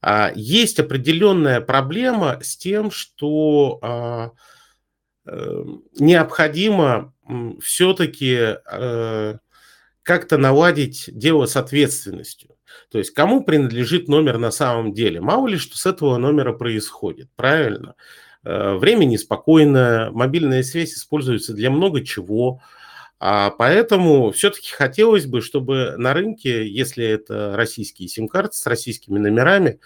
[0.01, 4.31] а, есть определенная проблема с тем, что а,
[5.27, 5.63] э,
[5.99, 7.13] необходимо
[7.59, 8.57] все-таки
[10.03, 12.51] как-то наладить дело с ответственностью.
[12.91, 15.21] То есть кому принадлежит номер на самом деле?
[15.21, 17.95] Мало ли что с этого номера происходит, правильно?
[18.43, 22.61] Время неспокойное, мобильная связь используется для много чего–
[23.27, 29.79] а поэтому все-таки хотелось бы, чтобы на рынке, если это российские сим-карты с российскими номерами,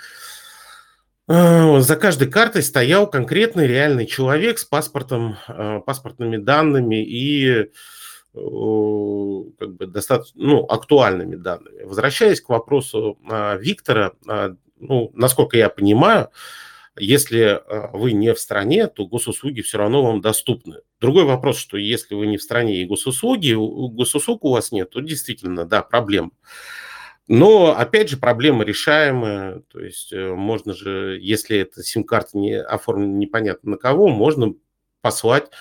[1.30, 7.72] э, за каждой картой стоял конкретный реальный человек с паспортом, э, паспортными данными и
[8.34, 11.84] как бы достаточно ну, актуальными данными.
[11.84, 16.30] Возвращаясь к вопросу а, Виктора, а, ну, насколько я понимаю,
[17.00, 20.78] если а, вы не в стране, то госуслуги все равно вам доступны.
[21.00, 25.00] Другой вопрос, что если вы не в стране и госуслуги, госуслуг у вас нет, то
[25.00, 26.32] действительно, да, проблема.
[27.28, 29.62] Но, опять же, проблема решаемая.
[29.72, 34.56] То есть э, можно же, если эта сим-карта не оформлена непонятно на кого, можно
[35.02, 35.52] послать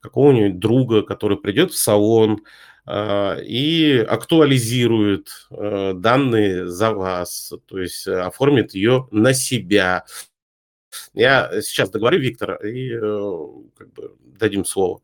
[0.00, 2.42] какого-нибудь друга, который придет в салон
[2.86, 10.06] а, и актуализирует э, данные за вас, то есть оформит ее на себя.
[11.14, 15.00] Я сейчас договорю Виктора и э, как бы дадим слово.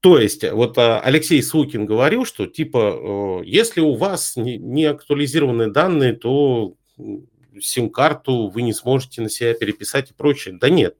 [0.00, 5.70] То есть, вот а, Алексей Сукин говорил, что типа, э, если у вас не актуализированные
[5.70, 6.74] данные, то
[7.60, 10.56] сим-карту вы не сможете на себя переписать и прочее.
[10.60, 10.96] Да нет.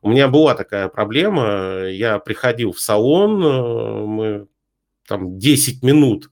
[0.00, 1.84] У меня была такая проблема.
[1.88, 4.46] Я приходил в салон, э, мы
[5.06, 6.30] там 10 минут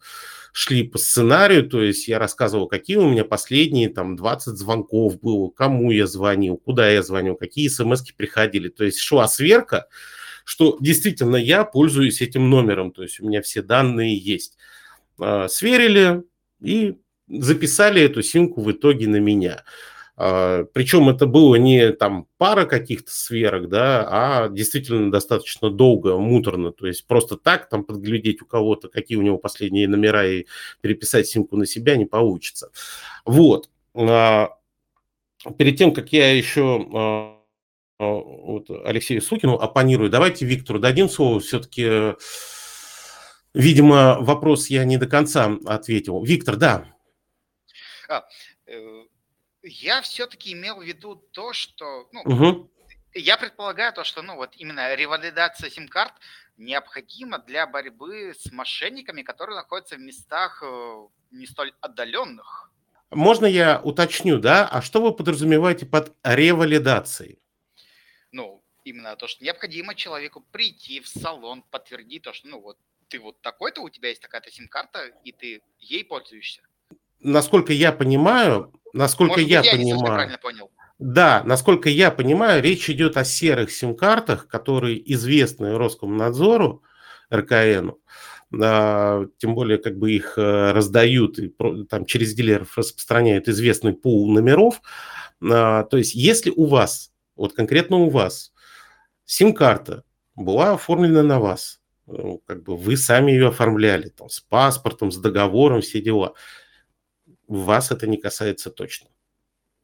[0.52, 5.48] шли по сценарию, то есть я рассказывал, какие у меня последние там 20 звонков было,
[5.48, 8.68] кому я звонил, куда я звонил, какие смс приходили.
[8.68, 9.86] То есть шла сверка,
[10.44, 14.56] что действительно я пользуюсь этим номером, то есть у меня все данные есть.
[15.20, 16.24] А, сверили
[16.60, 16.96] и
[17.28, 19.62] записали эту симку в итоге на меня.
[20.22, 26.72] А, Причем это было не там пара каких-то сверок, да, а действительно достаточно долго, муторно.
[26.72, 30.44] То есть просто так там подглядеть у кого-то, какие у него последние номера и
[30.82, 32.70] переписать симку на себя не получится.
[33.24, 33.70] Вот.
[33.94, 34.50] А,
[35.56, 37.38] перед тем, как я еще а,
[37.98, 41.40] вот Алексею Сукину оппонирую, давайте Виктору дадим слово.
[41.40, 42.14] Все-таки,
[43.54, 46.22] видимо, вопрос я не до конца ответил.
[46.22, 46.84] Виктор, да.
[48.10, 48.24] А,
[49.62, 52.70] я все-таки имел в виду то, что, ну, угу.
[53.14, 56.14] я предполагаю то, что, ну, вот именно ревалидация сим-карт
[56.56, 62.70] необходима для борьбы с мошенниками, которые находятся в местах э, не столь отдаленных.
[63.10, 64.68] Можно я уточню, да?
[64.68, 67.38] А что вы подразумеваете под ревалидацией?
[68.30, 73.18] Ну, именно то, что необходимо человеку прийти в салон, подтвердить то, что, ну, вот ты
[73.18, 76.62] вот такой-то, у тебя есть такая-то сим-карта, и ты ей пользуешься
[77.20, 80.38] насколько я понимаю, насколько Может, я, я понимаю.
[80.98, 86.82] Да, насколько я понимаю, речь идет о серых сим-картах, которые известны Роскомнадзору,
[87.32, 87.92] РКН,
[88.60, 91.54] а, тем более как бы их э, раздают и
[91.88, 94.82] там через дилеров распространяют известный пул номеров.
[95.42, 98.52] А, то есть если у вас, вот конкретно у вас,
[99.24, 100.02] сим-карта
[100.34, 105.16] была оформлена на вас, ну, как бы вы сами ее оформляли, там, с паспортом, с
[105.16, 106.34] договором, все дела,
[107.58, 109.08] вас это не касается точно.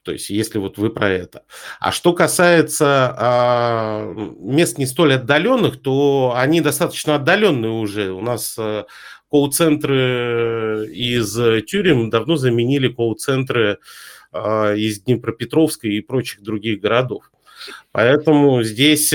[0.03, 1.43] То есть, если вот вы про это.
[1.81, 8.13] А что касается а, мест не столь отдаленных, то они достаточно отдаленные уже.
[8.13, 8.87] У нас а,
[9.29, 11.35] колл-центры из
[11.67, 13.79] тюрем давно заменили колл-центры
[14.31, 17.31] а, из Днепропетровска и прочих других городов.
[17.93, 19.13] Поэтому здесь,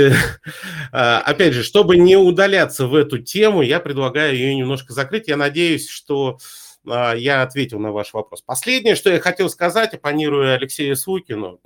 [0.91, 5.27] а, опять же, чтобы не удаляться в эту тему, я предлагаю ее немножко закрыть.
[5.27, 6.37] Я надеюсь, что
[6.85, 8.41] я ответил на ваш вопрос.
[8.41, 11.59] Последнее, что я хотел сказать, оппонируя Алексею Свукину.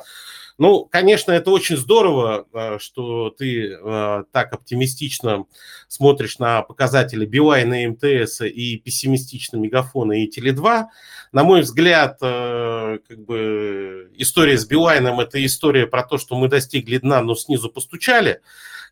[0.58, 5.46] Ну, конечно, это очень здорово, а, что ты а, так оптимистично
[5.90, 10.86] смотришь на показатели Билайна и МТС и пессимистично Мегафона и Теле2.
[11.34, 16.98] На мой взгляд, как бы история с Билайном– это история про то, что мы достигли
[16.98, 18.40] дна, но снизу постучали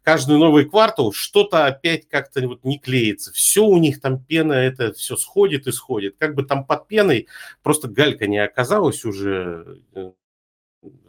[0.03, 3.31] каждый новый квартал что-то опять как-то вот не клеится.
[3.31, 6.15] Все у них там пена, это все сходит и сходит.
[6.19, 7.27] Как бы там под пеной
[7.63, 10.11] просто галька не оказалась уже э,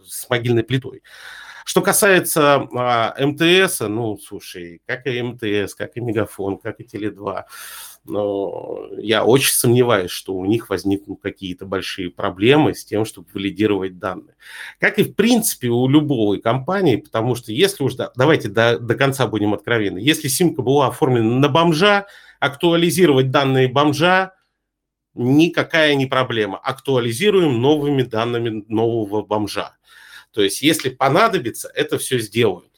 [0.07, 1.03] с могильной плитой.
[1.65, 7.45] Что касается а, МТС, ну, слушай, как и МТС, как и Мегафон, как и Теле2,
[8.05, 13.99] но я очень сомневаюсь, что у них возникнут какие-то большие проблемы с тем, чтобы валидировать
[13.99, 14.37] данные.
[14.79, 19.27] Как и в принципе у любой компании, потому что если уж, давайте до, до конца
[19.27, 22.07] будем откровенны, если симка была оформлена на бомжа,
[22.41, 24.35] актуализировать данные бомжа
[25.15, 26.59] никакая не проблема.
[26.59, 29.77] Актуализируем новыми данными нового бомжа.
[30.33, 32.74] То есть, если понадобится, это все сделают.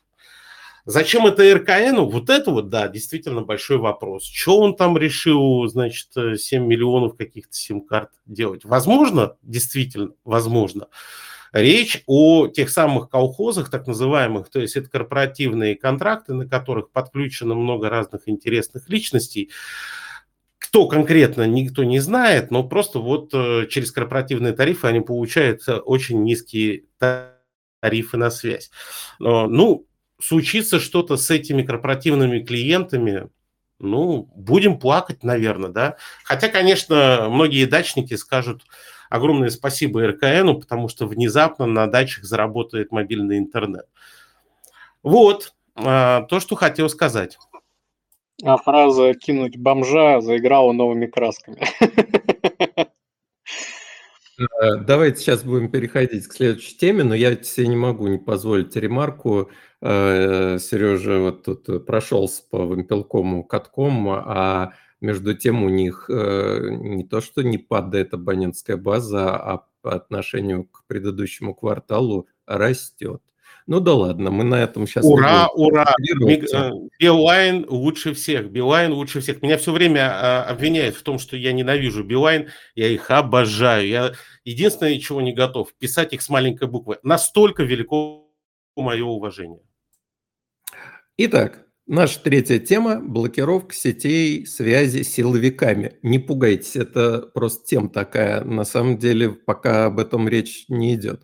[0.89, 1.99] Зачем это РКН?
[2.03, 4.25] Вот это вот, да, действительно большой вопрос.
[4.25, 8.65] Что он там решил, значит, 7 миллионов каких-то сим-карт делать?
[8.65, 10.87] Возможно, действительно, возможно.
[11.53, 17.57] Речь о тех самых колхозах, так называемых, то есть это корпоративные контракты, на которых подключено
[17.57, 19.51] много разных интересных личностей.
[20.59, 26.23] Кто конкретно, никто не знает, но просто вот э, через корпоративные тарифы они получают очень
[26.23, 26.85] низкие
[27.81, 28.71] тарифы на связь.
[29.19, 29.87] Ну,
[30.21, 33.29] случится что-то с этими корпоративными клиентами,
[33.79, 35.97] ну, будем плакать, наверное, да.
[36.25, 38.63] Хотя, конечно, многие дачники скажут
[39.11, 43.87] огромное спасибо РКНу, потому что внезапно на дачах заработает мобильный интернет.
[45.03, 47.39] Вот а, то, что хотел сказать.
[48.43, 51.61] А фраза «кинуть бомжа» заиграла новыми красками.
[54.39, 58.77] Э, давайте сейчас будем переходить к следующей теме, но я себе не могу не позволить
[58.77, 59.51] ремарку.
[59.89, 67.05] Э, Сережа вот тут прошелся по вимпелкому катком, а между тем у них э, не
[67.05, 73.23] то, что не падает абонентская база, а по отношению к предыдущему кварталу растет.
[73.69, 75.05] Ну да ладно, мы на этом сейчас...
[75.05, 75.95] Ура, ура!
[76.01, 79.41] Э, Билайн лучше всех, Билайн лучше всех.
[79.41, 83.87] Меня все время а, обвиняют в том, что я ненавижу Билайн, я их обожаю.
[83.87, 84.13] Я
[84.45, 86.99] единственное, чего не готов, писать их с маленькой буквы.
[87.05, 88.27] Настолько велико
[88.77, 89.66] мое уважение.
[91.19, 95.95] Итак, наша третья тема– блокировка сетей связи силовиками.
[96.03, 98.45] Не пугайтесь, это просто тема такая.
[98.45, 101.23] На самом деле, пока об этом речь не идет.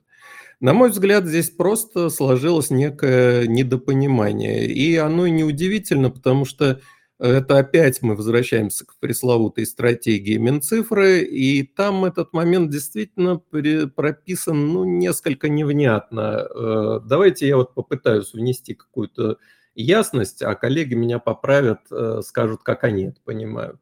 [0.61, 4.67] На мой взгляд, здесь просто сложилось некое недопонимание.
[4.67, 6.81] И оно неудивительно, потому что
[7.19, 14.85] это опять мы возвращаемся к пресловутой стратегии Минцифры, и там этот момент действительно прописан ну,
[14.85, 16.49] несколько невнятно.
[16.49, 19.37] Э, давайте я вот попытаюсь внести какую-то
[19.75, 23.81] ясность, а коллеги меня поправят, э, скажут, как они это понимают.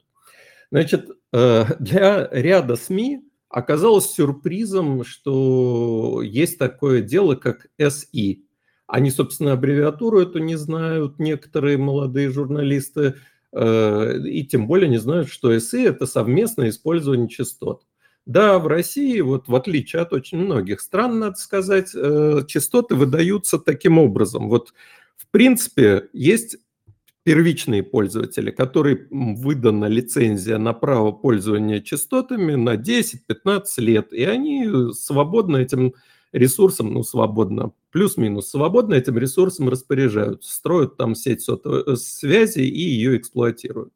[0.70, 8.44] Значит, э, для ряда СМИ оказалось сюрпризом, что есть такое дело, как СИ.
[8.86, 13.14] Они, собственно, аббревиатуру эту не знают, некоторые молодые журналисты,
[13.52, 17.82] э, и тем более не знают, что СИ– это совместное использование частот.
[18.26, 21.90] Да, в России, вот в отличие от очень многих стран, надо сказать,
[22.46, 24.48] частоты выдаются таким образом.
[24.48, 24.72] Вот,
[25.30, 26.56] в принципе, есть
[27.22, 35.58] первичные пользователи, которым выдана лицензия на право пользования частотами на 10-15 лет, и они свободно
[35.58, 35.94] этим
[36.32, 42.80] ресурсом, ну, свободно, плюс-минус, свободно этим ресурсом распоряжаются, строят там сеть сотовой э, связи и
[42.80, 43.92] ее эксплуатируют.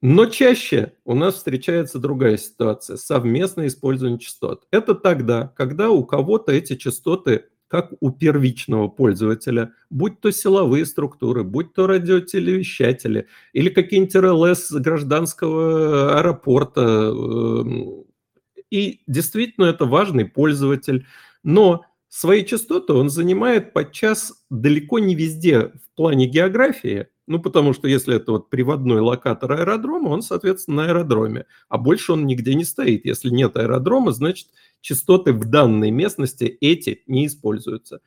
[0.00, 4.68] Но чаще у нас встречается другая ситуация– совместное использование частот.
[4.70, 11.42] Это тогда, когда у кого-то эти частоты, как у первичного пользователя, будь то силовые структуры,
[11.42, 16.82] будь то радиотелевещатели или какие-нибудь РЛС гражданского аэропорта.
[16.82, 18.04] Эм,
[18.70, 21.06] и действительно это важный пользователь.
[21.44, 27.88] Но свои частоты он занимает подчас далеко не везде в плане географии, ну, потому что
[27.88, 32.64] если это вот приводной локатор аэродрома, он, соответственно, на аэродроме, а больше он нигде не
[32.64, 33.06] стоит.
[33.06, 34.48] Если нет аэродрома, значит,
[34.82, 38.00] частоты в данной местности эти не используются.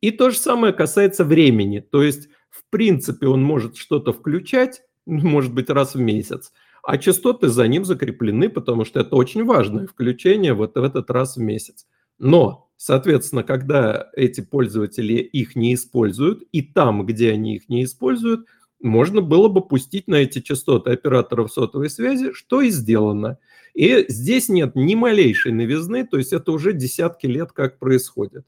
[0.00, 1.78] И то же самое касается времени.
[1.78, 6.52] То есть, в принципе, он может что-то включать, может быть, раз в месяц,
[6.82, 11.36] а частоты за ним закреплены, потому что это очень важное включение вот в этот раз
[11.36, 11.86] в месяц.
[12.18, 18.46] Но, соответственно, когда эти пользователи их не используют, и там, где они их не используют–
[18.82, 23.38] можно было бы пустить на эти частоты операторов сотовой связи, что и сделано.
[23.74, 28.44] И здесь нет ни малейшей новизны, то есть это уже десятки лет как происходит.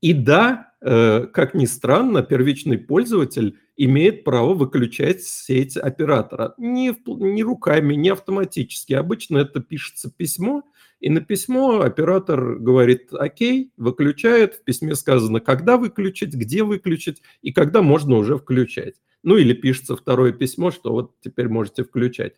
[0.00, 6.54] И да, э, как ни странно, первичный пользователь имеет право выключать сеть оператора.
[6.58, 8.92] Не, не руками, не автоматически.
[8.92, 10.62] Обычно это пишется письмо,
[11.00, 14.54] и на письмо оператор говорит «Окей», выключает.
[14.54, 18.94] В письме сказано, когда выключить, где выключить и когда можно уже включать.
[19.22, 22.34] Ну или пишется второе письмо, что вот теперь можете включать.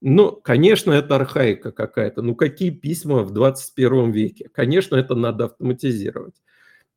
[0.00, 2.22] Ну, конечно, это архаика какая-то.
[2.22, 4.48] Ну, какие письма в 21 веке?
[4.52, 6.34] Конечно, это надо автоматизировать.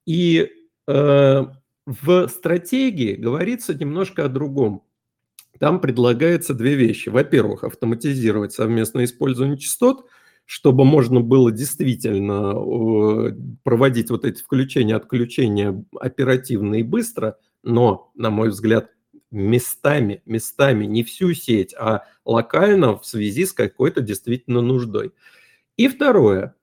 [0.05, 0.49] И
[0.87, 1.45] э,
[1.85, 4.83] в стратегии говорится немножко о другом.
[5.59, 7.09] Там предлагается две вещи.
[7.09, 10.05] Во-первых, автоматизировать совместное использование частот,
[10.49, 18.49] чтобы можно было действительно э, проводить вот эти включения-отключения оперативно и быстро, но, на мой
[18.49, 18.89] взгляд,
[19.29, 25.11] местами, местами, не всю сеть, а локально в связи с какой-то действительно нуждой.
[25.77, 26.55] И второе,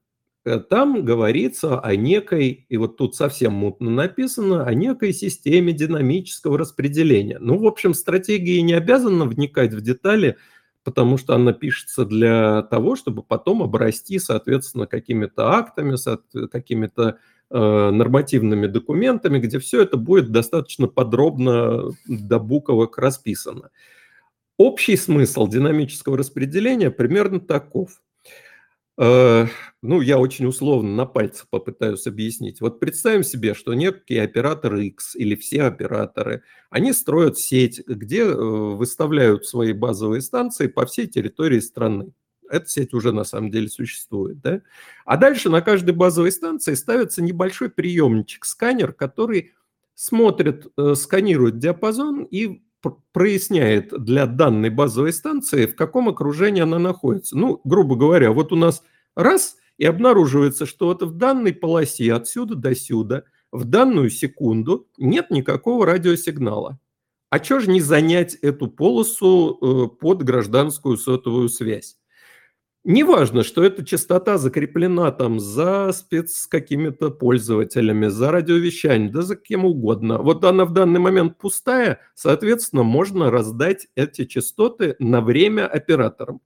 [0.45, 6.59] э, там говорится о некой, и вот тут совсем мутно написано, о некой системе динамического
[6.59, 7.39] распределения.
[7.39, 10.39] Ну, в общем, стратегия не обязана вникать в детали,
[10.87, 15.97] потому что она пишется для того, чтобы потом обрасти, соответственно, какими-то актами,
[16.47, 17.19] какими-то
[17.49, 23.71] Э, нормативными документами, где все это будет достаточно подробно до буквок расписано.
[24.57, 28.03] Общий смысл динамического распределения примерно таков.
[28.99, 29.47] Э,
[29.83, 32.61] ну, я очень условно на пальцах попытаюсь объяснить.
[32.61, 38.35] Вот представим себе, что некий оператор X или все операторы, они строят сеть, где э,
[38.35, 42.13] выставляют свои базовые станции по всей территории страны
[42.51, 44.41] эта сеть уже на самом деле существует.
[44.41, 44.63] Да?
[45.05, 49.53] А дальше на каждой базовой станции ставится небольшой приемничек, сканер, который
[49.95, 52.63] смотрит, э, сканирует диапазон и
[53.13, 57.37] проясняет для данной базовой станции, в каком окружении она находится.
[57.37, 58.83] Ну, грубо говоря, вот у нас
[59.15, 65.31] раз, и обнаруживается, что вот в данной полосе отсюда до сюда в данную секунду нет
[65.31, 66.79] никакого радиосигнала.
[67.31, 71.97] А что же не занять эту полосу э, под гражданскую сотовую связь?
[72.89, 79.65] Неважно, что эта частота закреплена там за спец какими-то пользователями, за радиовещанием, да за кем
[79.65, 80.19] угодно.
[80.19, 86.41] Вот она в данный момент пустая, соответственно, можно раздать эти частоты на время операторам.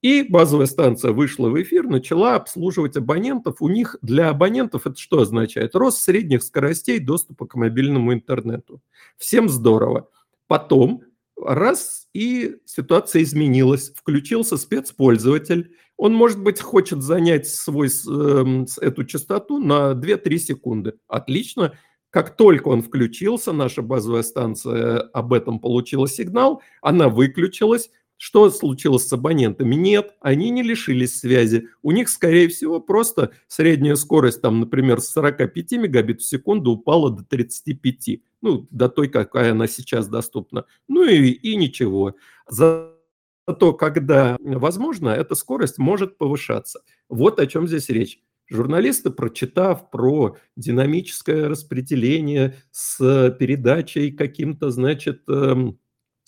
[0.00, 3.56] И базовая станция вышла в эфир, начала обслуживать абонентов.
[3.58, 5.74] У них для абонентов это что означает?
[5.74, 8.80] Рост средних скоростей доступа к мобильному интернету.
[9.18, 10.08] Всем здорово.
[10.46, 11.02] Потом
[11.36, 19.58] раз и ситуация изменилась, включился спецпользователь, он, может быть, хочет занять свой, э, эту частоту
[19.58, 20.94] на 2-3 секунды.
[21.08, 21.74] Отлично.
[22.08, 27.90] Как только он включился, наша базовая станция об этом получила сигнал, она выключилась,
[28.22, 29.74] что случилось с абонентами?
[29.74, 31.68] Нет, они не лишились связи.
[31.80, 37.10] У них, скорее всего, просто средняя скорость, там, например, с 45 мегабит в секунду упала
[37.10, 38.20] до 35.
[38.42, 40.66] Ну, до той, какая она сейчас доступна.
[40.86, 42.14] Ну и, и ничего.
[42.46, 46.82] Зато, когда возможно, эта скорость может повышаться.
[47.08, 48.20] Вот о чем здесь речь.
[48.50, 55.78] Журналисты, прочитав про динамическое распределение с передачей каким-то, значит, эм,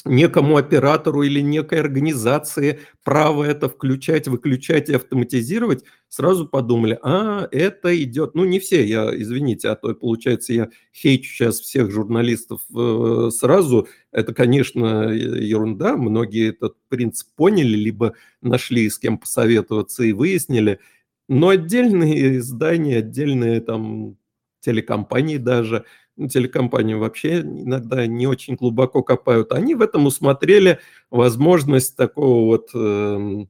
[0.05, 8.03] некому оператору или некой организации право это включать, выключать и автоматизировать, сразу подумали, а, это
[8.03, 13.31] идет, ну не все, я, извините, а то получается я хейчу сейчас всех журналистов э,
[13.33, 20.81] сразу, это, конечно, ерунда, многие этот принцип поняли, либо нашли с кем посоветоваться и выяснили,
[21.29, 24.17] но отдельные издания, отдельные там
[24.63, 25.85] телекомпании даже
[26.29, 30.79] телекомпании вообще иногда не очень глубоко копают, они в этом усмотрели
[31.11, 33.49] возможность такого вот эм,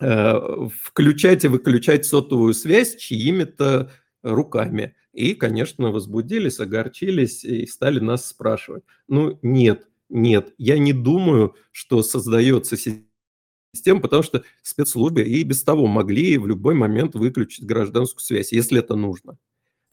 [0.00, 3.90] э, включать и выключать сотовую связь чьими-то
[4.22, 4.94] руками.
[5.12, 8.84] И, конечно, возбудились, огорчились и стали нас спрашивать.
[9.08, 15.86] Ну, нет, нет, я не думаю, что создается система, потому что спецслужбы и без того
[15.86, 19.38] могли в любой момент выключить гражданскую связь, если это нужно.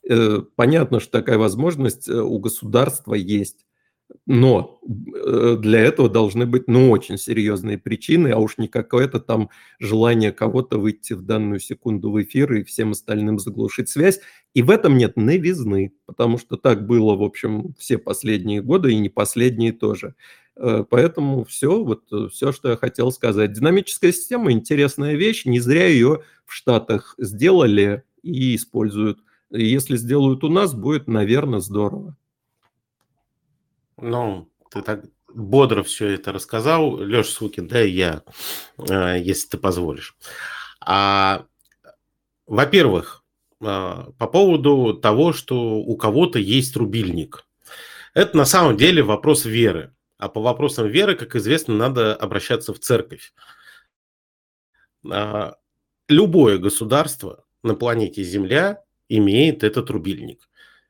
[0.10, 3.66] Э, понятно, что такая возможность э, у государства есть.
[4.26, 9.50] Но э, для этого должны быть, ну, очень серьезные причины, а уж не какое-то там
[9.80, 14.22] желание кого-то выйти в данную секунду в эфир и всем остальным заглушить связь.
[14.54, 18.98] И в этом нет новизны, потому что так было, в общем, все последние годы и
[18.98, 20.16] не последние тоже.
[20.56, 23.54] Поэтому все, вот все, что я хотел сказать.
[23.54, 29.20] Динамическая система– интересная вещь, не зря ее в Штатах сделали и используют.
[29.50, 32.16] Если сделают у нас, будет, наверное, здорово.
[33.98, 38.24] Ну, ты так бодро все это рассказал, Леша Сукин, да и я,
[38.78, 40.16] э, если ты позволишь.
[40.82, 41.46] А,
[42.46, 43.24] во-первых,
[43.62, 47.46] а, по поводу того, что у кого-то есть рубильник.
[48.14, 49.94] Это на самом деле вопрос веры.
[50.18, 53.34] А по вопросам веры, как известно, надо обращаться в церковь.
[55.10, 55.56] А,
[56.08, 60.50] любое государство на планете Земля имеет этот рубильник.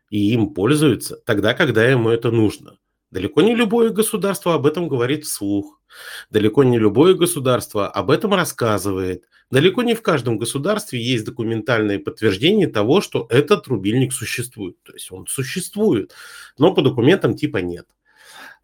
[0.10, 2.78] И им пользуются тогда, когда ему это нужно.
[3.12, 5.82] Далеко не любое государство об этом говорит вслух.
[6.30, 9.24] Далеко не любое государство об этом рассказывает.
[9.50, 14.76] Далеко не в каждом государстве есть документальное подтверждение того, что этот рубильник существует.
[14.84, 16.14] То есть он существует,
[16.58, 17.88] но по документам типа нет.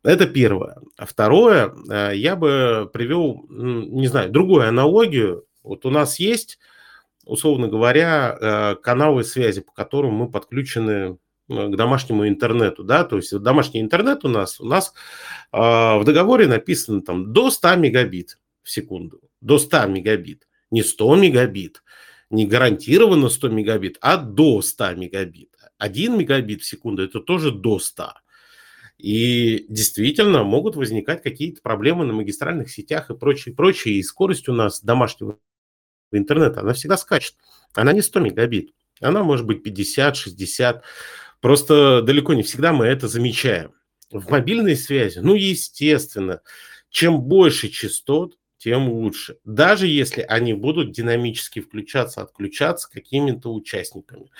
[0.03, 0.77] Это первое.
[0.97, 5.45] А второе, э, я бы привел, не знаю, другую аналогию.
[5.63, 6.59] Вот у нас есть,
[7.25, 11.17] условно говоря, э, каналы связи, по которым мы подключены
[11.49, 14.93] Э, к домашнему интернету, да, то есть домашний интернет у нас, у нас
[15.51, 21.15] э, в договоре написано там до 100 мегабит в секунду, до 100 мегабит, не 100
[21.17, 21.83] мегабит,
[22.29, 25.49] не гарантированно 100 мегабит, а до 100 мегабит.
[25.79, 28.13] 1 мегабит в секунду это тоже до 100.
[28.97, 33.95] И действительно могут возникать какие-то проблемы на магистральных сетях и прочее, прочее.
[33.95, 35.39] И скорость у нас домашнего
[36.17, 37.35] интернета, она всегда скачет.
[37.73, 38.73] Она не 100 мегабит.
[39.01, 40.83] Она может быть 50, 60.
[41.41, 43.73] Просто далеко не всегда мы это замечаем.
[44.11, 46.41] В мобильной связи, ну, естественно,
[46.89, 49.37] чем больше частот, тем лучше.
[49.43, 54.31] Даже если они будут динамически включаться, отключаться какими-то участниками.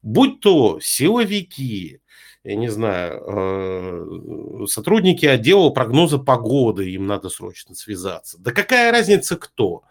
[0.00, 2.00] Будь то силовики,
[2.42, 8.38] я не знаю, э, сотрудники отдела прогноза погоды, им надо срочно связаться.
[8.38, 9.82] Да какая разница кто?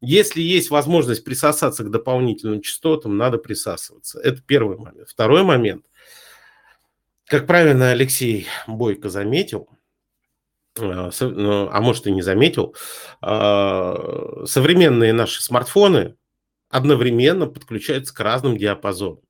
[0.00, 4.18] Если есть возможность присосаться к дополнительным частотам, надо присасываться.
[4.20, 5.08] Это первый момент.
[5.08, 5.84] Второй момент.
[7.26, 9.68] Как правильно Алексей Бойко заметил,
[10.78, 12.74] а, ну, а может и не заметил,
[13.20, 16.16] а, современные наши смартфоны
[16.70, 19.20] одновременно подключаются к разным диапазонам.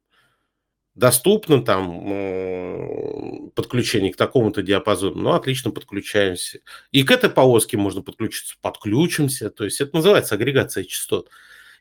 [0.95, 6.61] Доступно там подключение к такому-то диапазону, ну, отлично подключаемся.
[6.91, 9.51] И к этой полоске можно подключиться, подключимся.
[9.51, 11.31] То есть это называется агрегация частот.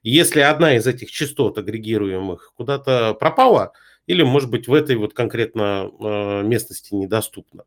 [0.04, 3.74] Если одна из этих частот агрегируемых куда-то пропала–
[4.10, 7.66] или, может быть, в этой вот конкретно э, местности недоступно.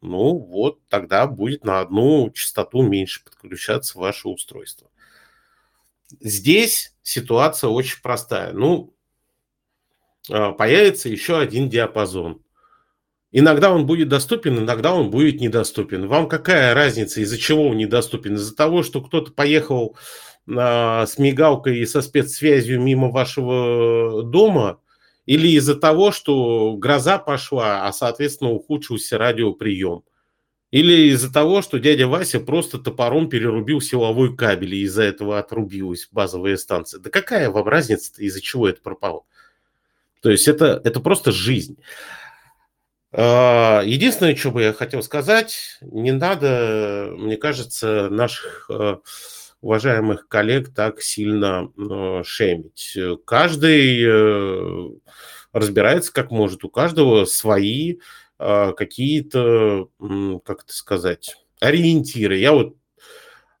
[0.00, 4.88] Ну вот, тогда будет на одну частоту меньше подключаться ваше устройство.
[6.20, 8.54] Здесь ситуация очень простая.
[8.54, 8.93] Ну, э,
[10.28, 12.42] появится еще один диапазон.
[13.36, 16.06] Иногда он будет доступен, иногда он будет недоступен.
[16.06, 18.36] Вам какая разница, из-за чего он недоступен?
[18.36, 19.96] Из-за того, что кто-то поехал
[20.48, 24.78] а, с мигалкой и со спецсвязью мимо вашего дома,
[25.26, 30.02] или из-за того, что гроза пошла, а, соответственно, ухудшился радиоприем.
[30.70, 36.08] Или из-за того, что дядя Вася просто топором перерубил силовой кабель, и из-за этого отрубилась
[36.12, 37.00] базовая станция.
[37.00, 39.22] Да какая вам разница из-за чего это пропало?
[40.24, 41.76] То есть это, это просто жизнь.
[43.12, 48.96] А, единственное, что бы я хотел сказать, не надо, мне кажется, наших э,
[49.60, 52.96] уважаемых коллег так сильно э, шемить.
[53.26, 54.88] Каждый э,
[55.52, 57.98] разбирается как может, у каждого свои
[58.38, 59.88] какие-то,
[60.44, 62.38] как это сказать, ориентиры.
[62.38, 62.76] Я вот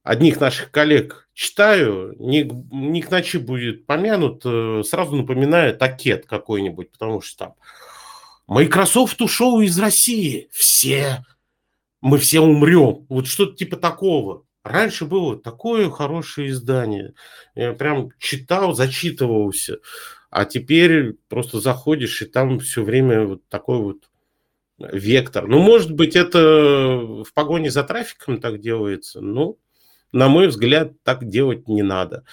[0.04, 4.42] одних наших коллег читаю, ник, ник ночи будет помянут,
[4.86, 7.54] сразу напоминает такет какой-нибудь, потому что там
[8.46, 11.24] Microsoft ушел из России, все,
[12.00, 13.06] мы все умрем.
[13.08, 14.44] Вот что-то типа такого.
[14.62, 17.14] Раньше было такое хорошее издание.
[17.54, 19.78] Я прям читал, зачитывался.
[20.30, 24.10] А теперь просто заходишь, и там все время вот такой вот
[24.78, 25.46] вектор.
[25.46, 29.56] Ну, может быть, это в погоне за трафиком так делается, но,
[30.14, 32.24] на мой взгляд, так делать не надо.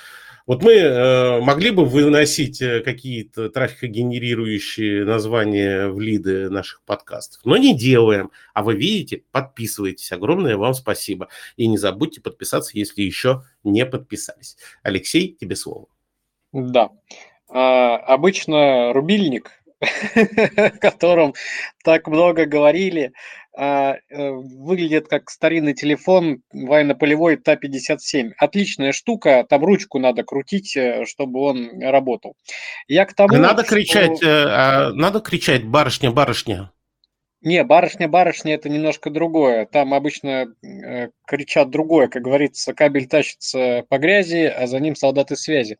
[0.45, 7.57] Вот мы э, могли бы выносить э, какие-то трафикогенерирующие названия в лиды наших подкастов, но
[7.57, 8.31] не делаем.
[8.53, 10.11] А вы видите, подписывайтесь.
[10.11, 11.29] Огромное вам спасибо.
[11.57, 14.57] И не забудьте подписаться, если еще не подписались.
[14.83, 15.87] Алексей, тебе слово.
[16.51, 16.89] Да.
[17.49, 19.51] А, обычно рубильник,
[20.55, 21.33] о котором
[21.83, 23.13] так много говорили,
[23.53, 28.31] выглядит как старинный телефон военно-полевой Та-57.
[28.37, 32.35] Отличная штука, там ручку надо крутить, э, чтобы он работал.
[32.87, 33.75] Я к тому, надо что...
[33.75, 36.71] кричать, э, а, надо кричать, барышня, барышня.
[37.43, 39.65] Не, барышня, барышня это немножко другое.
[39.65, 45.35] Там обычно э, кричат другое, как говорится, кабель тащится по грязи, а за ним солдаты
[45.35, 45.79] связи.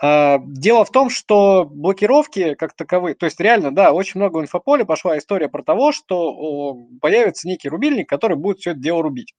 [0.00, 4.42] А, дело в том, что блокировки как таковые, то есть реально, да, очень много в
[4.42, 9.02] инфополе пошла история про того, что о, появится некий рубильник, который будет все это дело
[9.02, 9.34] рубить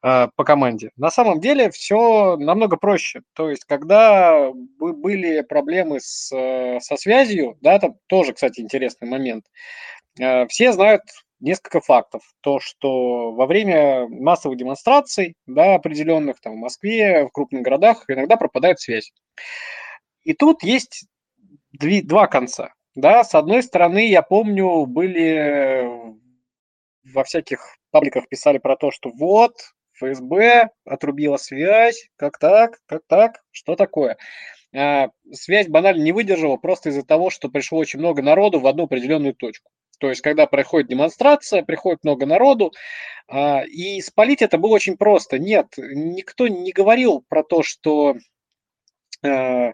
[0.00, 0.90] а, по команде.
[0.96, 3.20] На самом деле все намного проще.
[3.34, 9.44] То есть, когда были проблемы с, э, со связью, да, там тоже, кстати, интересный момент,
[10.48, 11.02] все знают
[11.40, 12.22] несколько фактов.
[12.40, 18.36] То, что во время массовых демонстраций, да, определенных там в Москве, в крупных городах, иногда
[18.36, 19.12] пропадает связь.
[20.22, 21.06] И тут есть
[21.72, 22.72] два конца.
[22.94, 25.88] Да, с одной стороны, я помню, были
[27.04, 29.52] во всяких пабликах писали про то, что вот,
[29.94, 34.16] ФСБ отрубила связь, как так, как так, что такое.
[34.74, 38.84] А, связь банально не выдержала просто из-за того, что пришло очень много народу в одну
[38.84, 39.70] определенную точку.
[39.98, 42.72] То есть, когда проходит демонстрация, приходит много народу,
[43.28, 45.38] а, и спалить это было очень просто.
[45.38, 48.16] Нет, никто не говорил про то, что
[49.22, 49.72] э,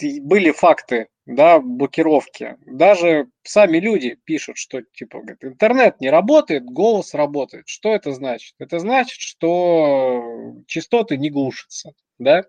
[0.00, 2.56] были факты да, блокировки.
[2.66, 7.66] Даже сами люди пишут, что типа говорит, интернет не работает, голос работает.
[7.66, 8.54] Что это значит?
[8.58, 11.92] Это значит, что частоты не глушатся.
[12.18, 12.44] Да?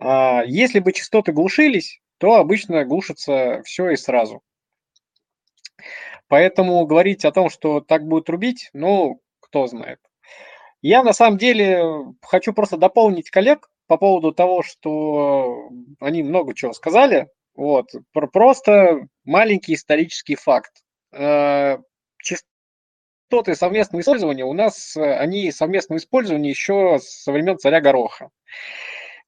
[0.00, 4.42] А если бы частоты глушились, то обычно глушится все и сразу.
[6.32, 9.98] Поэтому говорить о том, что так будет рубить, ну, кто знает.
[10.80, 11.84] Я на самом деле
[12.22, 15.68] хочу просто дополнить коллег по поводу того, что
[16.00, 17.28] они много чего сказали.
[17.54, 17.90] Вот.
[18.14, 20.72] Просто маленький исторический факт.
[21.12, 21.76] Э,
[22.16, 28.30] частоты совместного использования у нас, они совместного использования еще со времен царя Гороха.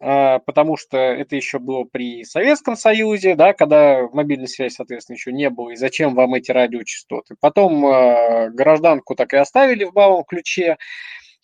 [0.00, 5.32] А, потому что это еще было при Советском Союзе, да, когда мобильной связи, соответственно, еще
[5.32, 7.36] не было, и зачем вам эти радиочастоты.
[7.40, 10.76] Потом э, гражданку так и оставили в балом ключе,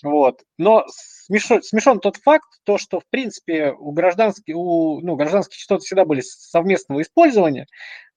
[0.03, 0.42] вот.
[0.59, 5.82] Но смешон, смешон тот факт, то, что, в принципе, у, гражданских, у ну, гражданских частот
[5.82, 7.66] всегда были совместного использования,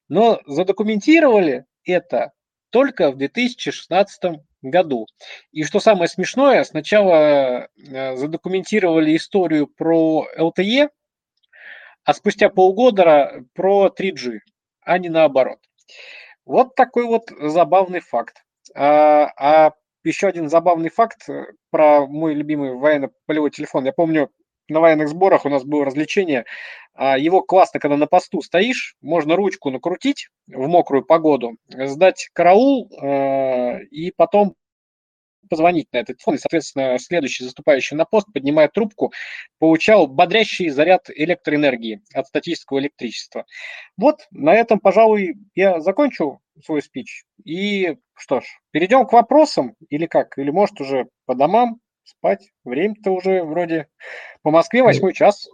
[0.09, 2.31] но задокументировали это
[2.73, 5.05] только в 2016 году.
[5.51, 10.89] И что самое смешное, сначала э, задокументировали историю про LTE,
[12.03, 14.39] а спустя полгода про 3G,
[14.81, 15.59] а не наоборот.
[16.45, 18.43] Вот такой вот забавный факт.
[18.75, 23.85] А, а еще один забавный факт э, про мой любимый военно-полевой телефон.
[23.85, 24.31] Я помню,
[24.69, 26.45] на военных сборах у нас было развлечение.
[26.93, 32.89] А, его классно, когда на посту стоишь, можно ручку накрутить в мокрую погоду, сдать караул
[33.01, 34.55] э, и потом
[35.49, 39.11] позвонить на этот телефон, и, соответственно, следующий заступающий на пост, поднимая трубку,
[39.59, 43.45] получал бодрящий заряд электроэнергии от статического электричества.
[43.97, 47.23] Вот, на этом, пожалуй, я закончу свой спич.
[47.43, 50.37] И что ж, перейдем к вопросам, или как?
[50.37, 52.51] Или, может, уже по домам спать?
[52.63, 53.87] Время-то уже вроде
[54.41, 55.49] по Москве ну, восьмой час.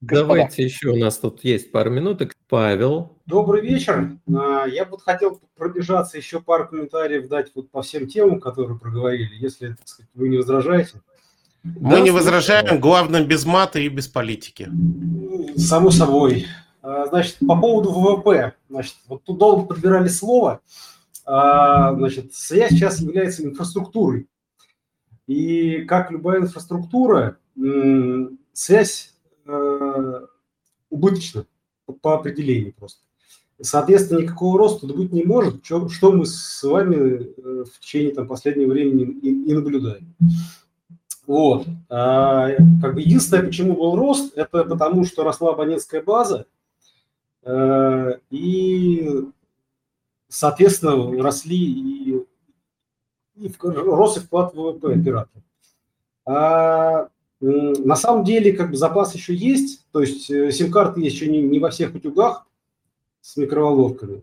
[0.00, 0.20] Господа.
[0.20, 2.34] Давайте еще, у нас тут есть пару минуток.
[2.48, 3.18] Павел.
[3.26, 4.18] Добрый вечер.
[4.28, 9.34] А, я бы хотел пробежаться, еще пару комментариев дать вот по всем темам, которые проговорили,
[9.34, 11.00] если так сказать, вы не возражаете.
[11.62, 14.68] Мы да, не возражаем, главное без мата и без политики.
[15.56, 16.46] Само собой.
[16.82, 18.54] А, значит, по поводу ВВП.
[18.68, 20.60] Значит, вот тут долго подбирали слово.
[21.24, 24.26] А, значит, связь сейчас является инфраструктурой.
[25.26, 27.38] И как любая инфраструктура,
[28.52, 29.14] связь
[29.46, 30.20] э,
[30.90, 31.46] убыточна
[32.00, 33.00] по определению просто.
[33.60, 38.72] Соответственно, никакого роста быть не может, что мы с вами э, в течение там, последнего
[38.72, 40.14] времени и, наблюдаем.
[41.26, 41.66] Вот.
[41.88, 42.48] А,
[42.80, 46.46] как бы единственное, почему был рост, это потому, что росла абонентская база,
[47.44, 49.08] э, и,
[50.28, 52.26] соответственно, росли и
[53.60, 55.42] рос и вклад в ВВП оператора.
[56.24, 57.08] А
[57.40, 61.58] На самом деле, как бы запас еще есть, то есть э, сим-карты еще не, не
[61.58, 62.46] во всех утюгах
[63.20, 64.22] с микроволновками.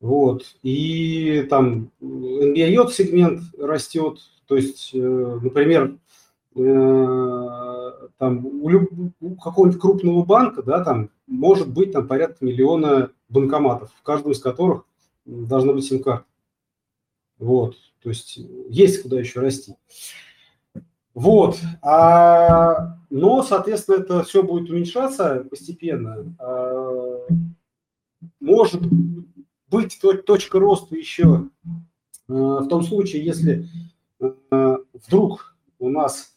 [0.00, 0.44] Вот.
[0.62, 5.96] И там NBIOT сегмент растет, то есть, э, например,
[6.54, 8.90] э, там у, люб...
[9.20, 14.38] у какого-нибудь крупного банка, да, там может быть там порядка миллиона банкоматов, в каждом из
[14.38, 14.84] которых
[15.24, 16.26] должна быть сим-карта.
[17.38, 17.76] Вот,
[18.06, 18.38] то есть
[18.68, 19.74] есть куда еще расти.
[21.12, 26.36] Вот, а, но, соответственно, это все будет уменьшаться постепенно.
[26.38, 27.26] А,
[28.38, 28.82] может
[29.68, 31.48] быть точка роста еще
[32.28, 33.66] а, в том случае, если
[34.20, 36.36] а, вдруг у нас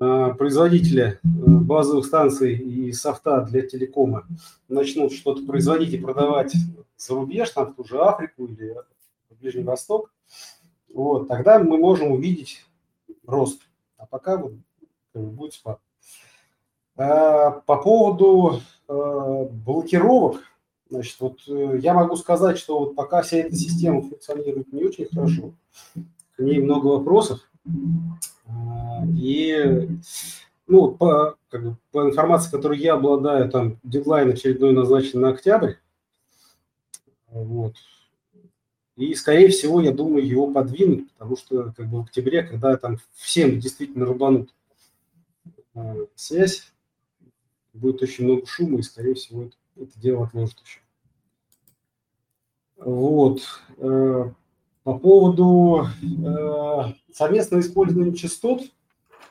[0.00, 4.26] а, производители базовых станций и софта для телекома
[4.66, 6.52] начнут что-то производить и продавать
[6.96, 8.74] за рубеж, там в ту же Африку или
[9.28, 10.10] в Ближний Восток,
[10.92, 12.64] вот, тогда мы можем увидеть
[13.26, 13.62] рост.
[13.96, 14.52] А пока вот,
[15.14, 15.80] будет спад.
[16.96, 20.42] По поводу блокировок,
[20.90, 25.06] значит, вот э, я могу сказать, что вот пока вся эта система функционирует не очень
[25.06, 25.54] хорошо,
[26.36, 27.40] к ней много вопросов,
[29.16, 29.88] и
[30.66, 35.74] ну, по, как бы, по информации, которой я обладаю, там дедлайн очередной назначен на октябрь.
[37.28, 37.74] Вот.
[39.00, 42.98] И, скорее всего, я думаю, его подвинут, потому что как бы в октябре, когда там
[43.14, 44.54] всем действительно рубанут
[45.74, 46.70] э, связь,
[47.72, 50.80] будет очень много шума, и, скорее всего, это, это дело отложит еще.
[52.76, 53.40] Вот.
[53.78, 54.30] Э,
[54.84, 58.64] по поводу э, совместного использования частот,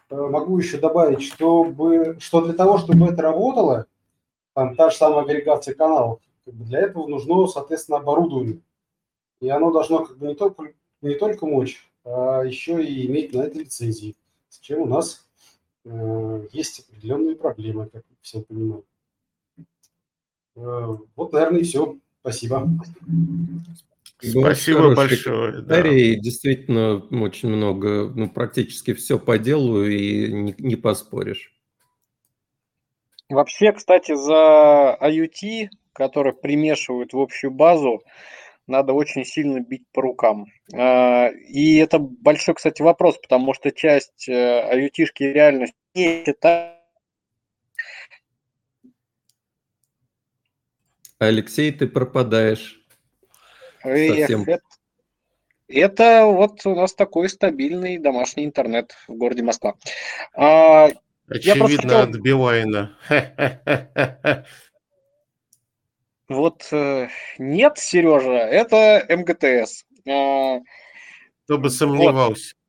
[0.09, 3.85] э, могу еще добавить, чтобы, что для того, чтобы это работало,
[4.55, 8.61] там та же самая агрегация каналов, для этого нужно, соответственно, оборудование.
[9.41, 13.41] И оно должно как бы не только, не только мочь, а еще и иметь на
[13.41, 14.15] это лицензии,
[14.49, 15.27] с чем у нас
[15.85, 18.85] э, есть определенные проблемы, как все понимают.
[20.55, 21.97] Э, вот, наверное, и все.
[22.21, 22.69] Спасибо.
[24.21, 25.53] Спасибо большое.
[25.53, 26.15] Комментарий.
[26.15, 26.21] Да.
[26.21, 31.53] Действительно, очень много, ну, практически все по делу и не, не поспоришь.
[33.29, 38.01] Вообще, кстати, за IoT, который примешивают в общую базу,
[38.69, 40.45] надо очень сильно бить по рукам.
[40.73, 44.89] А, и это большой, кстати, вопрос, потому что часть э,
[45.33, 46.79] реально не считает
[51.19, 52.81] Алексей, ты пропадаешь.
[53.81, 54.43] Совсем.
[54.43, 54.61] Это,
[55.67, 59.75] это вот у нас такой стабильный домашний интернет в городе Москва.
[60.33, 60.87] А,
[61.27, 61.99] Очевидно, хотел...
[61.99, 62.97] от Билайна.
[66.29, 67.09] Вот э,
[67.39, 69.83] нет, Сережа, это МГТС.
[70.07, 70.59] А,
[71.45, 72.53] Кто бы сомневался.
[72.55, 72.59] Вот.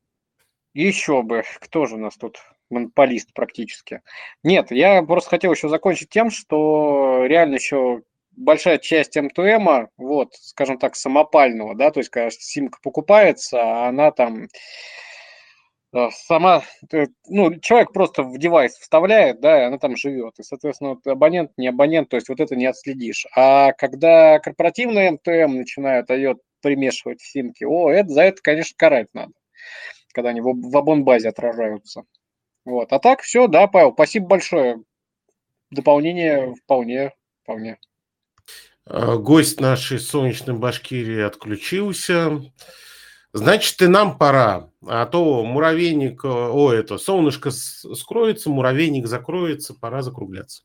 [0.72, 2.38] Еще бы, кто же у нас тут
[2.70, 4.00] монополист практически?
[4.42, 10.78] Нет, я просто хотел еще закончить тем, что реально еще большая часть МТМа, вот, скажем
[10.78, 14.48] так, самопального, да, то есть, когда симка покупается, она там
[16.10, 16.62] сама,
[16.92, 20.38] э, ну, человек просто в девайс вставляет, да, и она там живет.
[20.38, 23.26] И, соответственно, вот абонент, не абонент, то есть вот это не отследишь.
[23.34, 29.08] А когда корпоративный МТМ начинают IOT примешивать в симки, о, это, за это, конечно, карать
[29.14, 29.32] надо,
[30.12, 32.04] когда они в, в абонбазе отражаются.
[32.64, 32.92] Вот.
[32.92, 34.82] А так все, да, Павел, спасибо большое.
[35.70, 37.12] Дополнение вполне,
[37.42, 37.78] вполне.
[38.84, 42.42] А, гость нашей солнечной Башкирии отключился.
[43.32, 44.70] Значит, и нам пора.
[44.86, 50.64] А то муравейник, о, это, солнышко скроется, муравейник закроется, пора закругляться.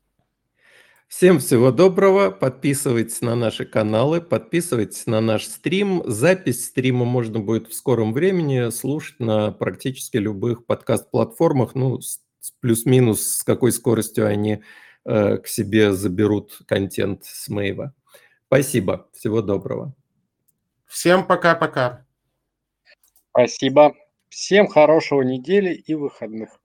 [1.06, 2.30] Всем всего доброго.
[2.30, 6.02] Подписывайтесь на наши каналы, подписывайтесь на наш стрим.
[6.04, 11.76] Запись стрима можно будет в скором времени слушать на практически любых подкаст-платформах.
[11.76, 12.00] Ну,
[12.60, 14.62] плюс-минус, с какой скоростью они
[15.04, 17.94] э, к себе заберут контент с Мейва.
[18.48, 19.08] Спасибо.
[19.12, 19.94] Всего доброго.
[20.86, 22.05] Всем пока-пока.
[23.36, 23.94] Спасибо.
[24.30, 26.58] Всем хорошего недели и выходных.